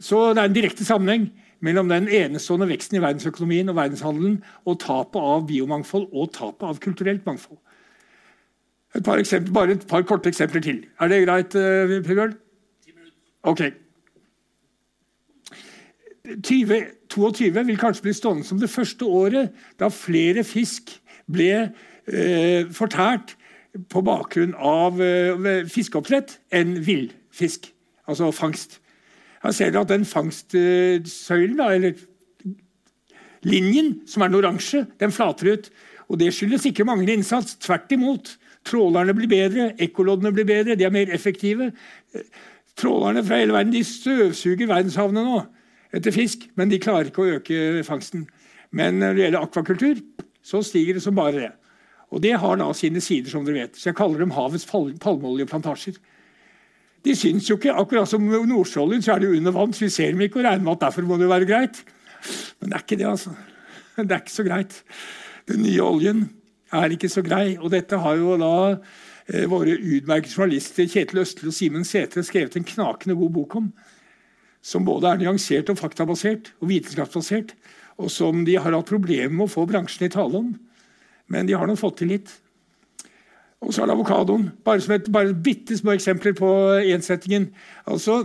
[0.00, 1.30] Så det er en direkte sammenheng
[1.60, 6.80] mellom den enestående veksten i verdensøkonomien og verdenshandelen og tapet av biomangfold og tapet av
[6.82, 7.58] kulturelt mangfold.
[8.96, 10.80] Et par eksempler, bare et par korte eksempler til.
[11.00, 12.34] Er det greit, uh, Per Bjørn?
[13.42, 13.62] Ok.
[16.30, 20.92] 2022 vil kanskje bli stående som det første året da flere fisk
[21.30, 21.52] ble
[22.06, 23.34] eh, fortært
[23.90, 27.70] på bakgrunn av eh, fiskeoppdrett enn villfisk
[28.10, 28.78] altså fangst.
[29.40, 31.92] Her ser dere at den fangstsøylen, eller
[33.46, 35.70] linjen, som er den oransje, den flater ut.
[36.10, 37.56] Og Det skyldes ikke manglende innsats.
[37.62, 38.34] Tvert imot.
[38.66, 41.70] Trålerne blir bedre, ekkoloddene blir bedre, de er mer effektive.
[42.76, 45.38] Trålerne fra hele verden de støvsuger verdenshavene nå
[45.96, 48.26] etter fisk, men de klarer ikke å øke fangsten.
[48.70, 50.02] Men når det gjelder akvakultur,
[50.44, 51.50] så stiger det som bare det.
[52.10, 53.78] Og det har da sine sider, som dere vet.
[53.78, 55.98] Så jeg kaller dem havets palmeoljeplantasjer.
[57.06, 60.12] De syns jo ikke, akkurat som Nordsjøoljen, så er det under vann, så vi ser
[60.12, 61.80] dem ikke og regner med at derfor må det være greit.
[62.60, 63.32] Men det er ikke det, altså.
[64.00, 64.76] Det er ikke så greit.
[65.48, 66.20] Den nye oljen
[66.72, 67.56] er ikke så grei.
[67.58, 72.56] Og dette har jo da eh, våre utmerkede journalister Kjetil Østli og Simen Sætre skrevet
[72.56, 73.70] en knakende god bok om.
[74.64, 77.54] Som både er nyansert og faktabasert og vitenskapsbasert.
[78.00, 80.54] Og som de har hatt problemer med å få bransjen i tale om.
[81.30, 82.32] Men de har nå fått til litt.
[83.60, 84.50] Og så er det avokadoen.
[84.64, 86.50] Bare som et bare bitte små eksempler på
[86.94, 87.50] ensettingen.
[87.86, 88.24] Altså,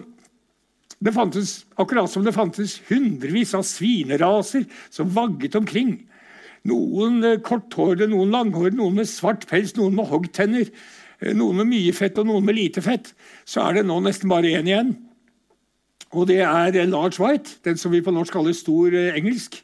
[1.03, 4.63] det fantes, akkurat som det fantes hundrevis av svineraser
[4.93, 5.97] som vagget omkring.
[6.65, 10.71] Noen eh, korthårede, noen langhårede, noen med svart pels, noen med hoggtenner.
[11.19, 13.11] Eh, noen med mye fett og noen med lite fett.
[13.45, 14.95] Så er det nå nesten bare én igjen.
[16.15, 19.59] Og det er large white, den som vi på norsk kaller stor eh, engelsk.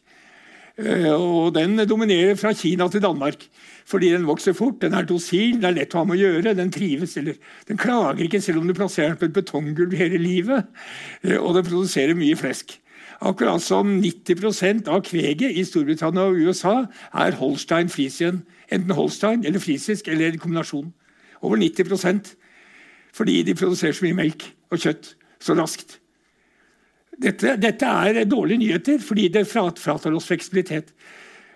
[0.79, 3.43] Og Den dominerer fra Kina til Danmark.
[3.85, 6.55] Fordi den vokser fort, den er dosil, det er lett å ha med å gjøre.
[6.55, 7.35] Den trives, eller
[7.67, 10.69] den klager ikke selv om du plasserer den på et betonggulv hele livet.
[11.23, 12.77] Eh, og den produserer mye flesk.
[13.21, 18.41] Akkurat som 90% av kveget i Storbritannia og USA er Holstein Friesien.
[18.71, 20.93] Enten Holstein eller frisisk eller en kombinasjon.
[21.41, 22.35] Over 90%
[23.13, 26.00] Fordi de produserer så mye melk og kjøtt så raskt.
[27.19, 30.93] Dette, dette er dårlige nyheter, fordi det fratar oss fleksibilitet.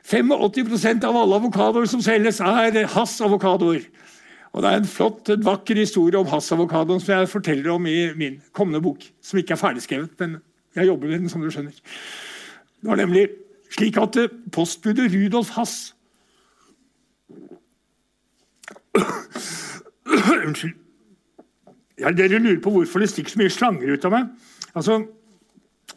[0.05, 3.87] 85% av alle avokadoer som selges, er Hass-avokadoer.
[4.55, 8.13] Og Det er en flott, en vakker historie om Hass-avokadoen som jeg forteller om i
[8.15, 9.03] min kommende bok.
[9.21, 10.37] Som ikke er ferdigskrevet, men
[10.75, 11.71] jeg jobber med den, som du skjønner.
[12.81, 13.27] Det var nemlig
[13.73, 15.95] slik at eh, postbudet Rudolf Hass
[20.45, 20.73] Unnskyld.
[21.99, 24.31] Ja, dere lurer på hvorfor det stikker så mye slanger ut av meg.
[24.75, 25.01] Altså,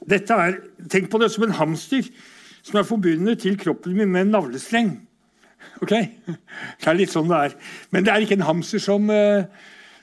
[0.07, 2.07] dette er, Tenk på det som en hamster
[2.63, 4.93] som er forbundet til kroppen min med en navlestreng.
[5.83, 5.95] Ok?
[5.95, 7.57] Det er litt sånn det er.
[7.95, 9.47] Men det er ikke en hamster som uh,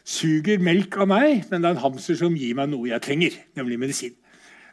[0.06, 3.38] suger melk av meg, men det er en hamster som gir meg noe jeg trenger,
[3.60, 4.16] nemlig medisin.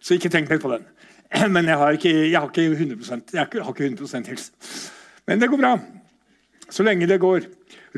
[0.03, 0.87] Så ikke tenk mer på den.
[1.55, 4.51] Men jeg har ikke, jeg har ikke 100% jeg har ikke 100% helse.
[5.31, 5.77] Men det går bra.
[6.73, 7.45] Så lenge det går.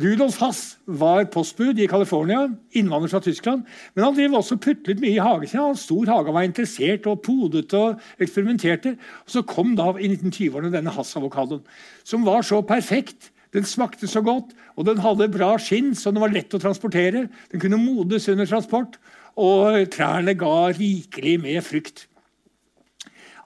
[0.02, 3.62] Rudolf Hass var postbud i California, innvandrer fra Tyskland.
[3.94, 5.62] Men han drev også putlet mye i hagen sin.
[5.62, 8.96] Han stor hage, var interessert og podet og eksperimenterte.
[9.22, 11.62] Og Så kom da i 1920-årene denne Hass-avokadoen,
[12.02, 13.30] som var så perfekt.
[13.54, 17.28] Den smakte så godt, og den hadde bra skinn, så den var lett å transportere.
[17.52, 18.98] Den kunne modes under transport,
[19.38, 22.08] og trærne ga rikelig med frukt.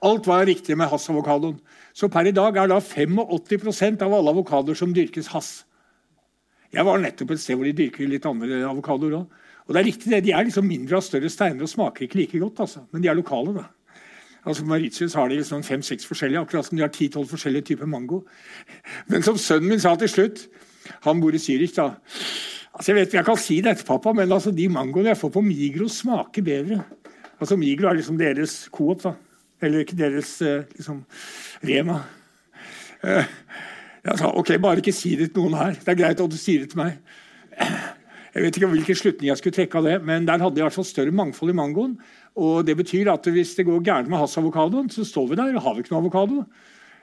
[0.01, 1.59] Alt var riktig med Hass-avokadoen.
[1.99, 5.65] Så per i dag er da 85% av alle avokadoer som dyrkes, Hass.
[6.71, 9.41] Jeg var nettopp et sted hvor de dyrker litt andre avokadoer òg.
[9.67, 12.21] Og det er riktig det, De er liksom mindre av større steiner og smaker ikke
[12.21, 12.85] like godt, altså.
[12.93, 13.53] men de er lokale.
[13.53, 13.65] da.
[14.45, 17.85] Altså På Mauritius har de liksom fem-seks forskjellige, akkurat som de har ti-tolv forskjellige typer
[17.85, 18.23] mango.
[19.07, 20.47] Men som sønnen min sa til slutt
[21.03, 21.99] Han bor i Zürich, da.
[22.73, 25.29] Altså Jeg vet jeg kan si det etter pappa, men altså de mangoene jeg får
[25.35, 26.83] på Migros, smaker bedre.
[27.39, 29.13] Altså Migro er liksom deres Coop, da.
[29.61, 31.03] Eller ikke deres eh, liksom,
[31.65, 31.99] Rema.
[33.03, 33.25] Uh,
[34.05, 35.77] jeg sa ok, bare ikke si det til noen her.
[35.79, 36.99] Det er greit at du sier det til meg.
[38.33, 40.83] Jeg vet ikke hvilken slutning jeg skulle trekke av det, men der hadde jeg i
[40.87, 41.97] større mangfold i mangoen.
[42.39, 45.63] Og det betyr at hvis det går gærent med hassavokadoen, så står vi der og
[45.65, 46.43] har vi ikke noe avokado.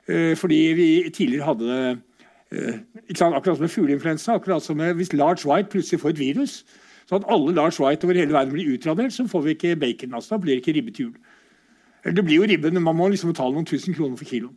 [0.09, 1.81] Eh, fordi vi tidligere hadde
[3.11, 4.39] det sant, akkurat som med fugleinfluensa.
[4.95, 6.65] Hvis Large White plutselig får et virus,
[7.07, 10.15] så at alle Large White over hele verden blir utradert, så får vi ikke bacon.
[10.15, 11.13] Altså, da blir det ikke ribbet jul.
[12.15, 14.55] Det blir jo ribbe, men man må liksom betale noen tusen kroner for kiloen.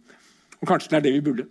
[0.59, 1.47] Og kanskje det er det vi burde.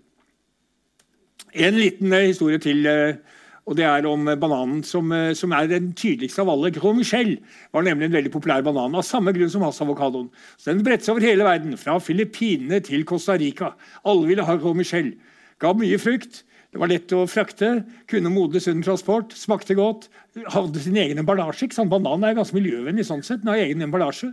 [1.54, 2.86] En liten eh, historie til.
[2.86, 3.38] Eh,
[3.68, 6.70] og Det er om bananen, som, eh, som er den tydeligste av alle.
[6.72, 7.34] Gros Michel
[7.72, 10.30] var nemlig en veldig populær banan, av samme grunn som Hass-avokadoen.
[10.64, 13.74] Den bredte seg over hele verden, fra Filippinene til Costa Rica.
[14.04, 15.12] Alle ville ha Gros Michel.
[15.60, 16.44] Ga mye frukt.
[16.72, 20.08] Det var lett å frakte, kunne modnes under transport, smakte godt.
[20.52, 21.68] Hadde sin egen emballasje.
[21.88, 23.40] Bananen er ganske miljøvennlig sånn sett.
[23.40, 24.32] Den har egen emballasje.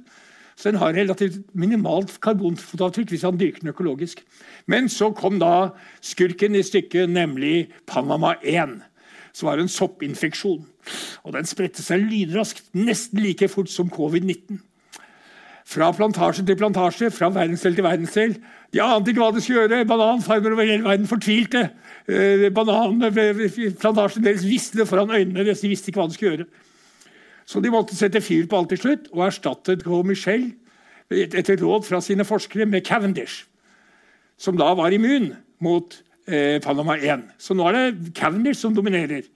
[0.55, 4.21] Så den har relativt minimalt karbonfotavtrykk hvis han dyrker den økologisk.
[4.71, 8.79] Men så kom da skurken i stykket, nemlig Panama 1.
[9.35, 10.63] Som var en soppinfeksjon.
[11.27, 14.61] Og den spredte seg lynraskt, nesten like fort som covid-19.
[15.65, 18.35] Fra plantasje til plantasje, fra verdensdel til verdensdel.
[18.73, 19.87] De ante ikke hva de skulle gjøre.
[19.89, 21.63] Bananfarmer over hele verden fortvilte.
[22.07, 25.65] Eh, Bananplantasjen deres visste foran øynene deres.
[25.65, 26.47] De visste ikke hva de skulle gjøre.
[27.45, 30.49] Så de måtte sette fyr på alt til slutt, og erstattet Gros Michel
[31.13, 33.45] etter råd fra sine forskere med Cavendish,
[34.41, 35.29] som da var immun
[35.61, 35.93] mot
[36.27, 37.27] eh, Panama 1.
[37.37, 39.27] Så nå er det Cavendish som dominerer.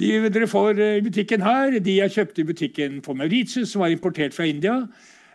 [0.00, 3.92] De dere får i butikken her, de jeg kjøpte i butikken på Mauritius, som var
[3.92, 4.76] importert fra India.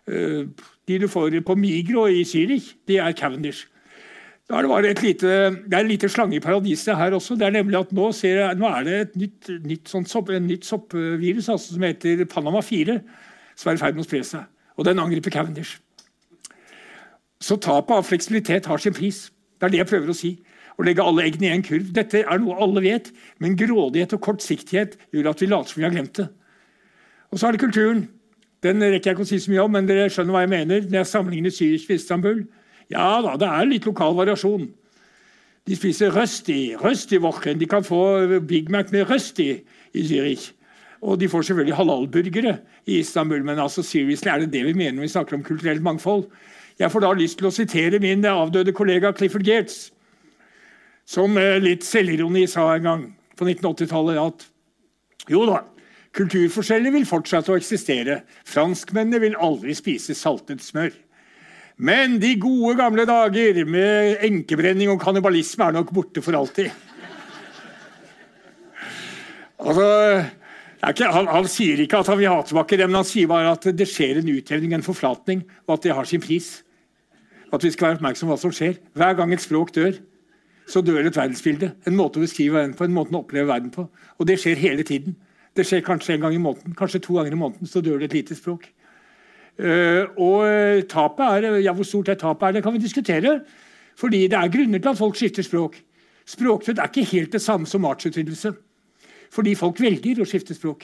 [0.08, 0.45] Eh,
[0.88, 3.66] de du får på Migro i Zürich, de er Cavendish.
[4.45, 5.29] Da er det, et lite,
[5.65, 7.33] det er en liten slange i paradiset her også.
[7.35, 10.65] det er nemlig at Nå, jeg, nå er det et nytt, nytt, sånt sopp, nytt
[10.65, 12.99] soppvirus altså, som heter Panama 4,
[13.57, 14.43] som er i ferd med å spre seg.
[14.77, 15.79] Og den angriper Cavendish.
[17.41, 19.31] Så tapet av fleksibilitet har sin pris.
[19.57, 20.35] Det er det jeg prøver å si.
[20.77, 21.89] Å legge alle eggene i en kurv.
[21.95, 23.09] Dette er noe alle vet,
[23.41, 26.27] men grådighet og kortsiktighet gjør at vi later som vi har glemt det.
[27.31, 28.05] Og så er det kulturen.
[28.61, 30.85] Den rekker jeg ikke å si så mye om, men dere skjønner hva jeg mener.
[30.85, 32.45] når jeg sammenligner Zürich med Istanbul.
[32.93, 34.67] Ja da, det er litt lokal variasjon.
[35.65, 37.57] De spiser røsti, røsti-wochen.
[37.57, 38.01] De kan få
[38.45, 39.49] Big Mac med røsti
[39.97, 40.51] i Zürich.
[41.01, 43.43] Og de får selvfølgelig halalburgere i Istanbul.
[43.45, 46.27] Men altså, seriously, er det det vi mener når vi snakker om kulturelt mangfold?
[46.79, 49.93] Jeg får da lyst til å sitere min avdøde kollega Clifford Gates,
[51.07, 53.05] som eh, litt selvironi sa en gang
[53.39, 54.43] på 1980-tallet at
[55.31, 55.61] jo da,
[56.15, 58.19] kulturforskjeller vil fortsette å eksistere.
[58.47, 60.91] Franskmennene vil aldri spise saltet smør.
[61.76, 66.71] Men de gode, gamle dager med enkebrenning og kannibalisme er nok borte for alltid.
[69.59, 69.88] Altså,
[70.86, 73.55] ikke, han, han, sier ikke at han vil ha tilbake det, men han sier bare
[73.57, 76.61] at det skjer en utjevning, en forflatning, og at det har sin pris.
[77.51, 78.80] At vi skal være oppmerksom på hva som skjer.
[78.95, 79.99] Hver gang et språk dør,
[80.71, 81.73] så dør et verdensbilde.
[81.88, 83.88] En måte å beskrive verden på, en måte å oppleve verden på.
[84.19, 85.17] Og det skjer hele tiden.
[85.55, 88.09] Det skjer kanskje en gang i måneden, kanskje to ganger i måneden, så dør det
[88.09, 88.67] et lite språk.
[89.56, 93.39] Uh, og eh, tapet er, ja, Hvor stort det tapet er, det kan vi diskutere.
[93.95, 95.82] Fordi det er grunner til at folk skifter språk.
[96.26, 98.53] Språkdød er ikke helt det samme som artsutryddelse.
[99.32, 100.84] Fordi folk velger å skifte språk.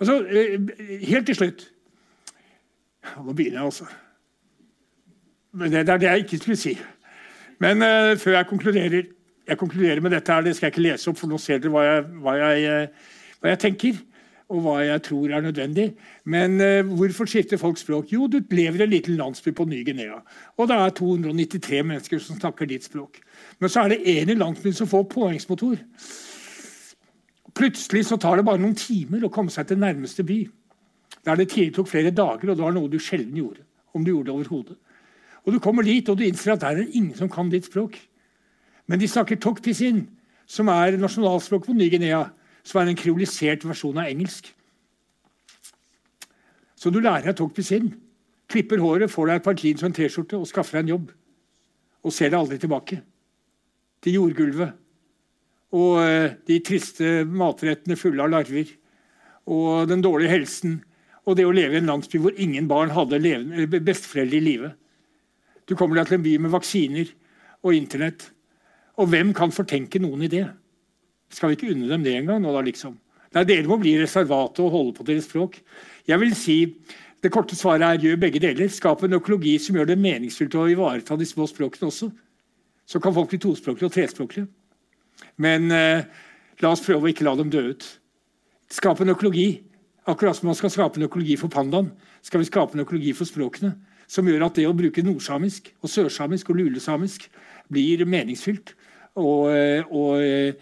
[0.00, 0.68] Altså, uh,
[1.06, 1.70] Helt til slutt
[3.24, 3.84] Nå begynner jeg, altså.
[5.52, 6.78] Men det, det er det jeg ikke skulle si.
[7.60, 9.02] Men uh, før jeg konkluderer
[9.46, 11.70] Jeg konkluderer med dette her, det skal jeg ikke lese opp, for nå ser dere
[11.70, 12.88] hva jeg, hva jeg,
[13.40, 13.98] hva jeg tenker
[14.52, 15.86] og hva jeg tror er nødvendig.
[16.24, 18.12] Men eh, hvorfor skifter folk språk?
[18.12, 20.20] Jo, du lever i en liten landsby på Ny-Guinea.
[20.58, 23.20] Og det er 293 mennesker som snakker ditt språk.
[23.58, 25.80] Men så er det en i landsbyen som får påhengsmotor.
[27.54, 30.42] Plutselig så tar det bare noen timer å komme seg til nærmeste by.
[31.24, 33.64] Der det tidligere tok flere dager, og det var noe du sjelden gjorde.
[33.94, 34.76] Om du gjorde det overhodet.
[35.44, 37.98] Og Du kommer dit og du innser at der er ingen som kan ditt språk.
[38.86, 40.08] Men de snakker tokpisin,
[40.46, 42.24] som er nasjonalspråket på Ny-Guinea
[42.64, 44.48] som er en kriolisert versjon av engelsk.
[46.74, 47.92] Så du lærer deg tokpisin,
[48.50, 51.12] klipper håret, får deg et par jeans og en T-skjorte og skaffer deg en jobb.
[52.04, 52.98] Og ser deg aldri tilbake.
[54.04, 54.74] Til jordgulvet.
[55.74, 58.68] Og eh, de triste matrettene fulle av larver.
[59.48, 60.76] Og den dårlige helsen.
[61.24, 63.20] Og det å leve i en landsby hvor ingen barn hadde
[63.80, 64.74] besteforeldre i live.
[65.64, 67.08] Du kommer deg til en by med vaksiner
[67.64, 68.28] og Internett.
[69.00, 70.44] Og hvem kan fortenke noen i det?
[71.32, 72.42] Skal vi ikke unne dem det engang?
[72.42, 72.98] nå da liksom?
[73.34, 75.58] Nei, Dere må bli reservate og holde på deres språk.
[76.06, 76.58] Jeg vil si,
[77.24, 78.68] Det korte svaret er gjør begge deler.
[78.68, 82.10] Skap en økologi som gjør det meningsfylt å ivareta de små språkene også.
[82.84, 84.44] Så kan folk bli tospråklige og trespråklige.
[85.40, 86.04] Men eh,
[86.60, 87.86] la oss prøve å ikke la dem dø ut.
[88.68, 89.64] Skap en økologi.
[90.04, 91.88] Akkurat som man skal skape en økologi for pandaen,
[92.20, 93.72] skal vi skape en økologi for språkene.
[94.04, 97.30] Som gjør at det å bruke nordsamisk, og sørsamisk og lulesamisk
[97.72, 98.74] blir meningsfylt.
[99.16, 100.54] og, eh, og eh,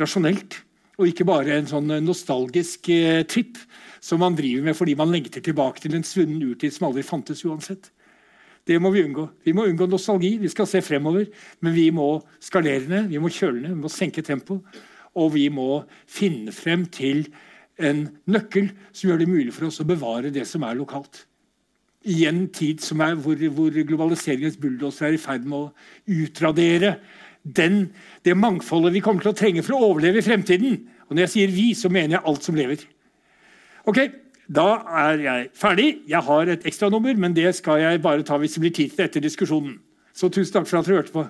[0.00, 0.62] rasjonelt.
[0.98, 3.60] Og ikke bare en sånn nostalgisk eh, tripp
[4.02, 7.44] som man driver med fordi man lengter tilbake til en svunnen urtid som aldri fantes
[7.46, 7.90] uansett.
[8.68, 9.24] Det må vi unngå.
[9.46, 10.34] Vi må unngå nostalgi.
[10.42, 11.28] Vi skal se fremover.
[11.64, 14.80] Men vi må skalere ned, vi må kjøle ned, vi må senke tempoet.
[15.18, 17.30] Og vi må finne frem til
[17.78, 21.24] en nøkkel som gjør det mulig for oss å bevare det som er lokalt.
[22.08, 26.98] I en tid er, hvor, hvor globaliseringens bulldoser er i ferd med å utradere
[27.56, 27.88] den,
[28.24, 30.78] det mangfoldet vi kommer til å trenge for å overleve i fremtiden.
[31.08, 32.84] Og når jeg sier vi, så mener jeg alt som lever.
[33.88, 34.00] Ok,
[34.48, 35.98] Da er jeg ferdig.
[36.08, 39.04] Jeg har et ekstranummer, men det skal jeg bare ta hvis det blir tid til
[39.04, 39.74] etter diskusjonen.
[40.16, 41.26] Så tusen takk for at dere hørte på.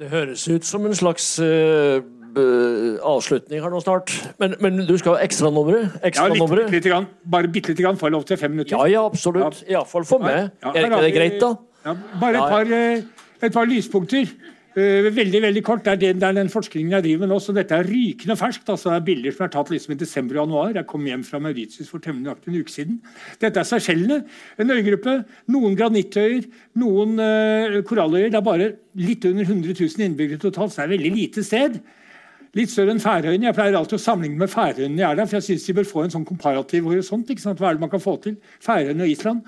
[0.00, 4.12] Det høres ut som en slags uh avslutning her nå snart.
[4.42, 5.98] Men, men du skal ha ekstranummeret?
[6.06, 7.08] Ekstra ja, litt, litt, grann.
[7.24, 7.98] Bare bitte lite grann.
[8.00, 8.76] Får jeg lov til fem minutter?
[8.76, 9.64] Ja, ja absolutt.
[9.64, 9.80] Ja.
[9.80, 10.54] Iallfall for meg.
[10.62, 11.54] Ja, er ikke det greit, da?
[11.84, 14.32] Ja, bare et par, eh, et par lyspunkter.
[14.70, 17.38] Uh, veldig veldig kort, Det er den, det er den forskningen jeg driver med nå.
[17.42, 18.68] så Dette er rykende ferskt.
[18.70, 20.74] altså Det er bilder som er tatt liksom i desember og januar.
[20.74, 23.00] Jeg kom hjem fra Mauritius for temmelig nøyaktig en uke siden.
[23.40, 24.20] Dette er Seychellene.
[24.62, 25.24] En øygruppe.
[25.50, 26.46] Noen granittøyer,
[26.78, 28.30] noen uh, koralløyer.
[28.30, 31.42] Det er bare litt under 100 000 innbyggere totalt, så det er et veldig lite
[31.42, 31.80] sted.
[32.58, 33.46] Litt større enn Færøyene.
[33.46, 35.86] Jeg pleier alltid å sammenligne med Færøyene jeg er der, for jeg syns de bør
[35.86, 37.28] få en sånn komparativ horisont.
[37.30, 37.60] ikke sant?
[37.62, 38.40] Hva er det man kan få til?
[38.64, 39.44] Færøyene og Island.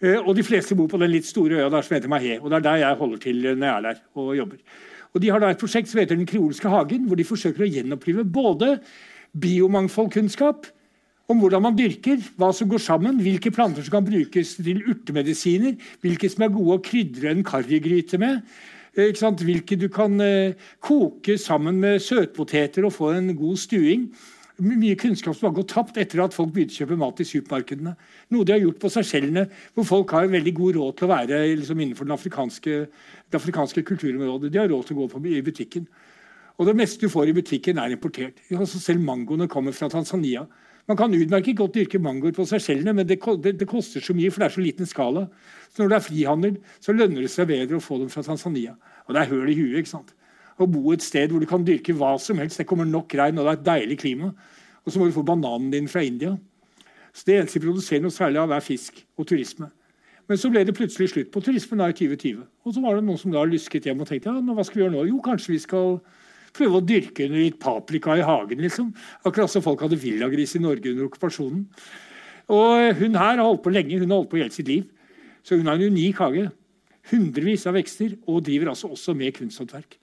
[0.00, 2.38] Eh, og de fleste bor på den litt store øya der som heter Mahé.
[2.38, 4.62] Og det er der jeg holder til når jeg er der og jobber.
[5.10, 7.70] Og De har da et prosjekt som heter Den kreolske hagen, hvor de forsøker å
[7.70, 8.76] gjenopplive både
[9.34, 10.70] biomangfoldkunnskap
[11.30, 15.76] om hvordan man dyrker, hva som går sammen, hvilke planter som kan brukes til urtemedisiner,
[16.02, 21.38] hvilke som er gode å krydre en karrigryte med, eh, hvilke du kan eh, koke
[21.38, 24.10] sammen med søtpoteter og få en god stuing
[24.60, 27.94] mye kunnskap som har gått tapt etter at folk begynte å kjøpe mat i supermarkedene.
[28.34, 31.40] Noe de har gjort på Seychellene, hvor folk har veldig god råd til å være
[31.60, 32.78] liksom, innenfor afrikanske,
[33.30, 34.52] det afrikanske kulturområdet.
[34.52, 35.86] De har råd til å gå på, i butikken.
[36.60, 38.42] Og Det meste du får i butikken, er importert.
[38.52, 40.44] Altså selv mangoene kommer fra Tanzania.
[40.90, 44.30] Man kan utmerket godt dyrke mangoer på Seychellene, men det, det, det, koster så mye,
[44.34, 45.28] for det er så liten skala.
[45.70, 48.74] Så når det er frihandel, så lønner det seg bedre å få dem fra Tanzania.
[49.06, 49.76] Og det er høl i huet.
[49.84, 50.10] ikke sant?
[50.60, 52.60] å bo et sted hvor du kan dyrke hva som helst.
[52.60, 54.30] Det kommer nok regn, og det er et deilig klima.
[54.84, 56.36] Og så må du få bananen din fra India.
[57.12, 59.70] Så Det eneste de produserer noe særlig av, er fisk og turisme.
[60.28, 62.44] Men så ble det plutselig slutt på turismen i 2020.
[62.64, 64.84] Og så var det noen som da lysket hjem og tenkte ja, hva skal vi
[64.84, 65.06] gjøre nå?
[65.08, 65.98] Jo, kanskje vi skal
[66.56, 68.60] prøve å dyrke litt paprika i hagen.
[68.60, 68.92] liksom.
[69.24, 71.66] Akkurat som folk hadde villagris i Norge under okkupasjonen.
[72.50, 73.98] Og Hun her har holdt på lenge.
[73.98, 74.84] Hun har holdt på hele sitt liv.
[75.42, 76.50] Så hun har en unik hage.
[77.10, 79.96] Hundrevis av vekster, og driver altså også med kunsthåndverk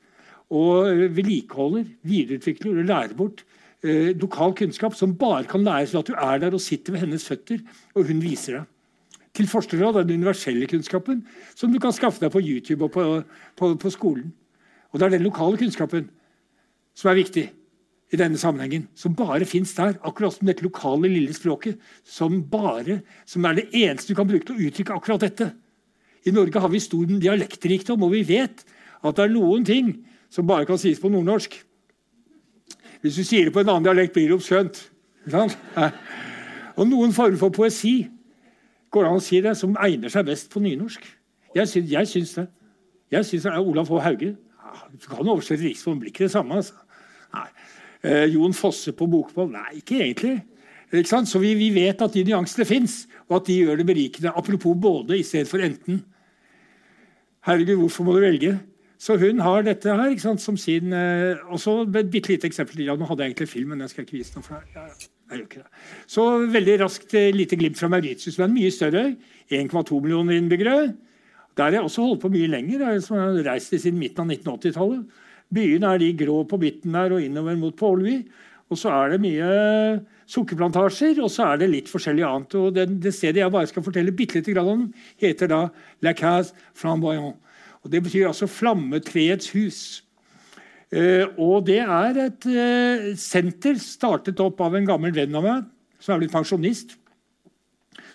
[0.53, 3.43] og eh, vedlikeholder, videreutvikler og lærer bort
[3.83, 7.05] eh, lokal kunnskap som bare kan læres ved at du er der og sitter ved
[7.05, 7.63] hennes føtter,
[7.95, 8.73] og hun viser deg.
[9.37, 11.21] Til forskjell fra den universelle kunnskapen
[11.55, 13.03] som du kan skaffe deg på YouTube og på,
[13.57, 14.31] på, på skolen.
[14.91, 16.07] Og det er den lokale kunnskapen
[16.97, 17.45] som er viktig
[18.13, 19.97] i denne sammenhengen, som bare fins der.
[20.07, 21.77] Akkurat som dette lokale, lille språket,
[22.07, 25.51] som, bare, som er det eneste du kan bruke til å uttrykke akkurat dette.
[26.27, 28.63] I Norge har vi stor dialektrikdom, og vi vet
[29.03, 29.93] at det er noen ting
[30.33, 31.59] som bare kan sies på nordnorsk.
[33.03, 34.79] Hvis du sier det på en annen dialekt, blir det oppskjønt.
[36.77, 38.07] Og noen former for poesi
[38.91, 41.03] går det an å si det, som egner seg best på nynorsk.
[41.55, 42.47] Jeg syns, jeg syns det.
[43.11, 44.01] Jeg syns Olav H.
[44.03, 44.33] Hauge
[44.99, 46.55] Du kan oversette Riksvoll, blir ikke det samme.
[46.55, 46.73] altså.
[48.03, 49.51] Eh, Jon Fosse på bokmål?
[49.55, 50.37] Nei, ikke egentlig.
[50.93, 54.31] Ikke Så vi, vi, vet at de nyansene fins, og at de gjør det berikende.
[54.35, 56.03] Apropos både i stedet for enten.
[57.45, 58.59] Herregud, hvorfor må du velge?
[58.97, 62.81] Så hun har dette her sant, som sin eh, Og så et bitte lite eksempel.
[62.85, 64.43] Ja, nå hadde jeg egentlig film, men jeg skal ikke vise noe.
[64.43, 64.87] for ja,
[65.29, 65.83] gjør ikke det.
[66.07, 66.25] Så
[66.55, 68.39] veldig raskt eh, lite glimt fra Mauritius.
[68.39, 69.03] er mye større.
[69.51, 70.93] 1,2 millioner innbyggere.
[71.57, 72.79] Der har jeg også holdt på mye lenger.
[72.79, 75.05] Jeg har reist siden midten av 1980-tallet.
[75.53, 78.19] Byene er de grå på midten der og innover mot Pålvi.
[78.67, 79.49] Og så er det mye
[80.27, 82.55] sukkerplantasjer, og så er det litt forskjellig annet.
[82.59, 84.81] Og det, det stedet jeg bare skal fortelle bitte lite grann om,
[85.23, 85.61] heter da
[86.03, 87.37] La Case Flamboyant.
[87.85, 89.79] Og Det betyr altså Flammetreets hus.
[90.91, 95.63] Eh, og det er et eh, senter startet opp av en gammel venn av meg,
[95.99, 96.97] som er blitt pensjonist,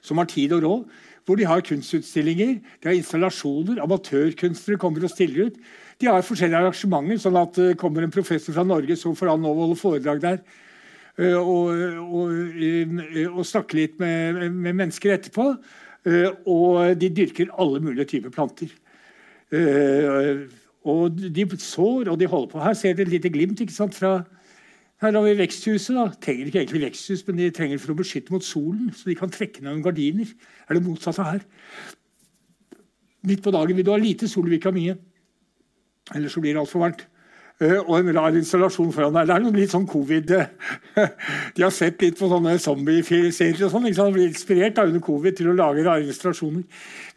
[0.04, 1.00] som har tid og råd.
[1.22, 5.60] Hvor de har kunstutstillinger, de har installasjoner, amatørkunstnere kommer og stiller ut.
[6.02, 9.46] De har forskjellige arrangementer, sånn at det kommer en professor fra Norge, så får han
[9.46, 10.40] å holde foredrag der.
[11.20, 11.70] Eh, og,
[12.02, 12.58] og,
[13.30, 15.52] og snakke litt med, med mennesker etterpå.
[16.50, 18.72] Og de dyrker alle mulige typer planter.
[20.82, 22.62] Og de sår, og de holder på.
[22.64, 24.16] Her ser dere et lite glimt ikke sant, fra
[25.02, 25.96] her har vi veksthuset.
[25.96, 26.04] da.
[26.22, 28.92] Trenger ikke egentlig veksthus, men de trenger for å beskytte mot solen.
[28.94, 30.28] Så de kan trekke ned noen gardiner.
[30.68, 31.40] Er det motsatte her?
[33.26, 34.94] Midt på dagen vil du ha lite sol, vil ikke ha mye.
[36.10, 37.06] Ellers så blir det altfor varmt.
[37.62, 39.28] Eh, og en rar installasjon foran der.
[39.28, 40.30] Det er noe litt sånn covid
[41.54, 43.86] De har sett litt på sånne zombieserier og sånn.
[43.86, 44.08] Liksom.
[44.08, 44.16] sant?
[44.16, 46.64] Blir inspirert da under covid til å lage rare installasjoner.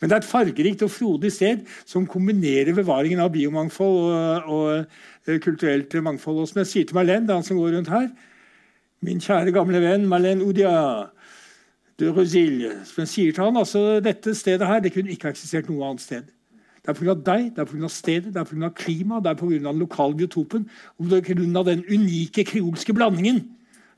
[0.01, 5.01] Men det er et fargerikt og frodig sted som kombinerer bevaringen av biomangfold og, og,
[5.25, 6.43] eh, kulturelt mangfold.
[6.43, 8.09] Og som jeg sier til Marlene, han som går rundt her
[9.05, 10.71] Min kjære, gamle venn Marlene Odia
[11.99, 12.71] de Rosilje.
[12.87, 16.05] Som jeg sier til han, altså Dette stedet her det kunne ikke eksistert noe annet
[16.05, 16.34] sted.
[16.85, 17.15] Det er pga.
[17.17, 17.89] deg, det er pga.
[17.89, 18.69] stedet, det er pga.
[18.69, 19.57] klimaet, det er pga.
[19.57, 20.69] den lokale biotopen
[20.99, 21.63] og pga.
[21.63, 23.43] den unike kreolske blandingen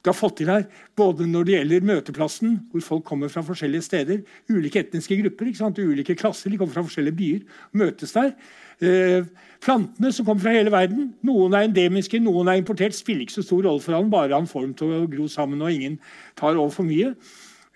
[0.08, 0.64] du har fått til her.
[0.96, 4.22] Både når det gjelder møteplassen, hvor folk kommer fra forskjellige steder.
[4.50, 5.50] Ulike etniske grupper,
[5.84, 7.42] ulike klasser, de kommer fra forskjellige byer.
[7.74, 8.32] møtes der.
[8.80, 9.26] Eh,
[9.60, 11.14] plantene som kommer fra hele verden.
[11.24, 12.96] Noen er endemiske, noen er importert.
[12.96, 15.62] Spiller ikke så stor rolle for han, bare han får dem til å gro sammen
[15.62, 16.00] og ingen
[16.36, 17.16] tar over for mye.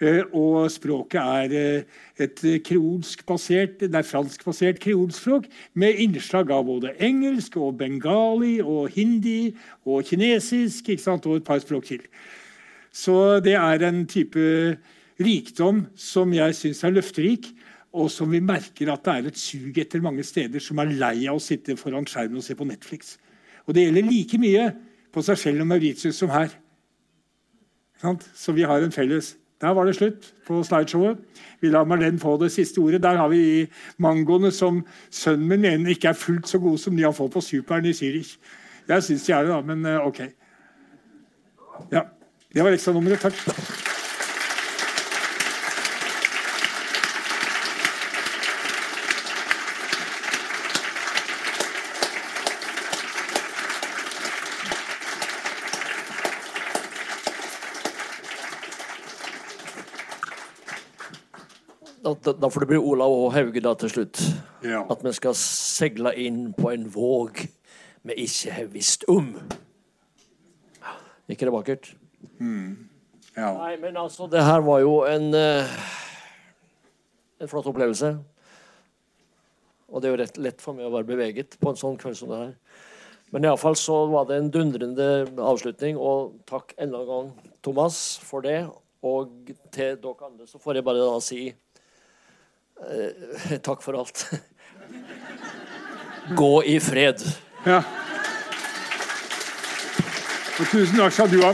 [0.01, 5.45] Eh, og språket er eh, et kreolsk-basert, er franskbasert kreolspråk
[5.77, 9.53] med innslag av både engelsk og bengali og hindi
[9.85, 12.01] og kinesisk og et par språk til.
[12.91, 14.41] Så det er en type
[15.21, 17.51] rikdom som jeg syns er løfterik,
[17.93, 21.27] og som vi merker at det er et sug etter mange steder som er lei
[21.27, 23.17] av å sitte foran skjermen og se på Netflix.
[23.67, 24.65] Og det gjelder like mye
[25.11, 26.49] på seg selv og Mauritius som her.
[28.33, 31.17] Så vi har en felles der var det slutt på slideshowet.
[31.61, 33.03] Vi lar Marlene få det siste ordet.
[33.03, 34.81] Der har vi mangoene som
[35.11, 37.93] sønnen min mener ikke er fullt så gode som de han får på Superen i
[37.93, 38.37] Zürich.
[38.87, 40.21] Jeg syns de er det, da, men eh, OK.
[41.91, 42.01] Ja,
[42.53, 43.19] Det var ekstranummeret.
[43.19, 43.90] Takk.
[62.21, 64.21] Da, da, får det bli Olav og Hauge da til slutt.
[64.65, 64.83] Ja.
[64.93, 67.45] At vi skal seile inn på en våg
[68.05, 69.33] vi ikke har visst om.
[71.29, 71.91] ikke det vakkert?
[72.37, 72.87] Mm.
[73.37, 73.53] Ja.
[73.57, 75.81] Nei, men altså, det her var jo en uh,
[77.41, 78.15] en flott opplevelse.
[79.91, 82.19] Og det er jo rett lett for meg å være beveget på en sånn kveld
[82.19, 82.53] som det her.
[83.31, 85.07] Men iallfall så var det en dundrende
[85.39, 87.29] avslutning, og takk enda en gang,
[87.63, 88.59] Thomas, for det.
[89.07, 91.41] Og til dere andre så får jeg bare da si
[92.89, 94.25] Eh, takk for alt.
[96.37, 97.21] Gå i fred.
[97.65, 97.81] Ja.
[100.59, 101.53] Og tusen takk skal du ha.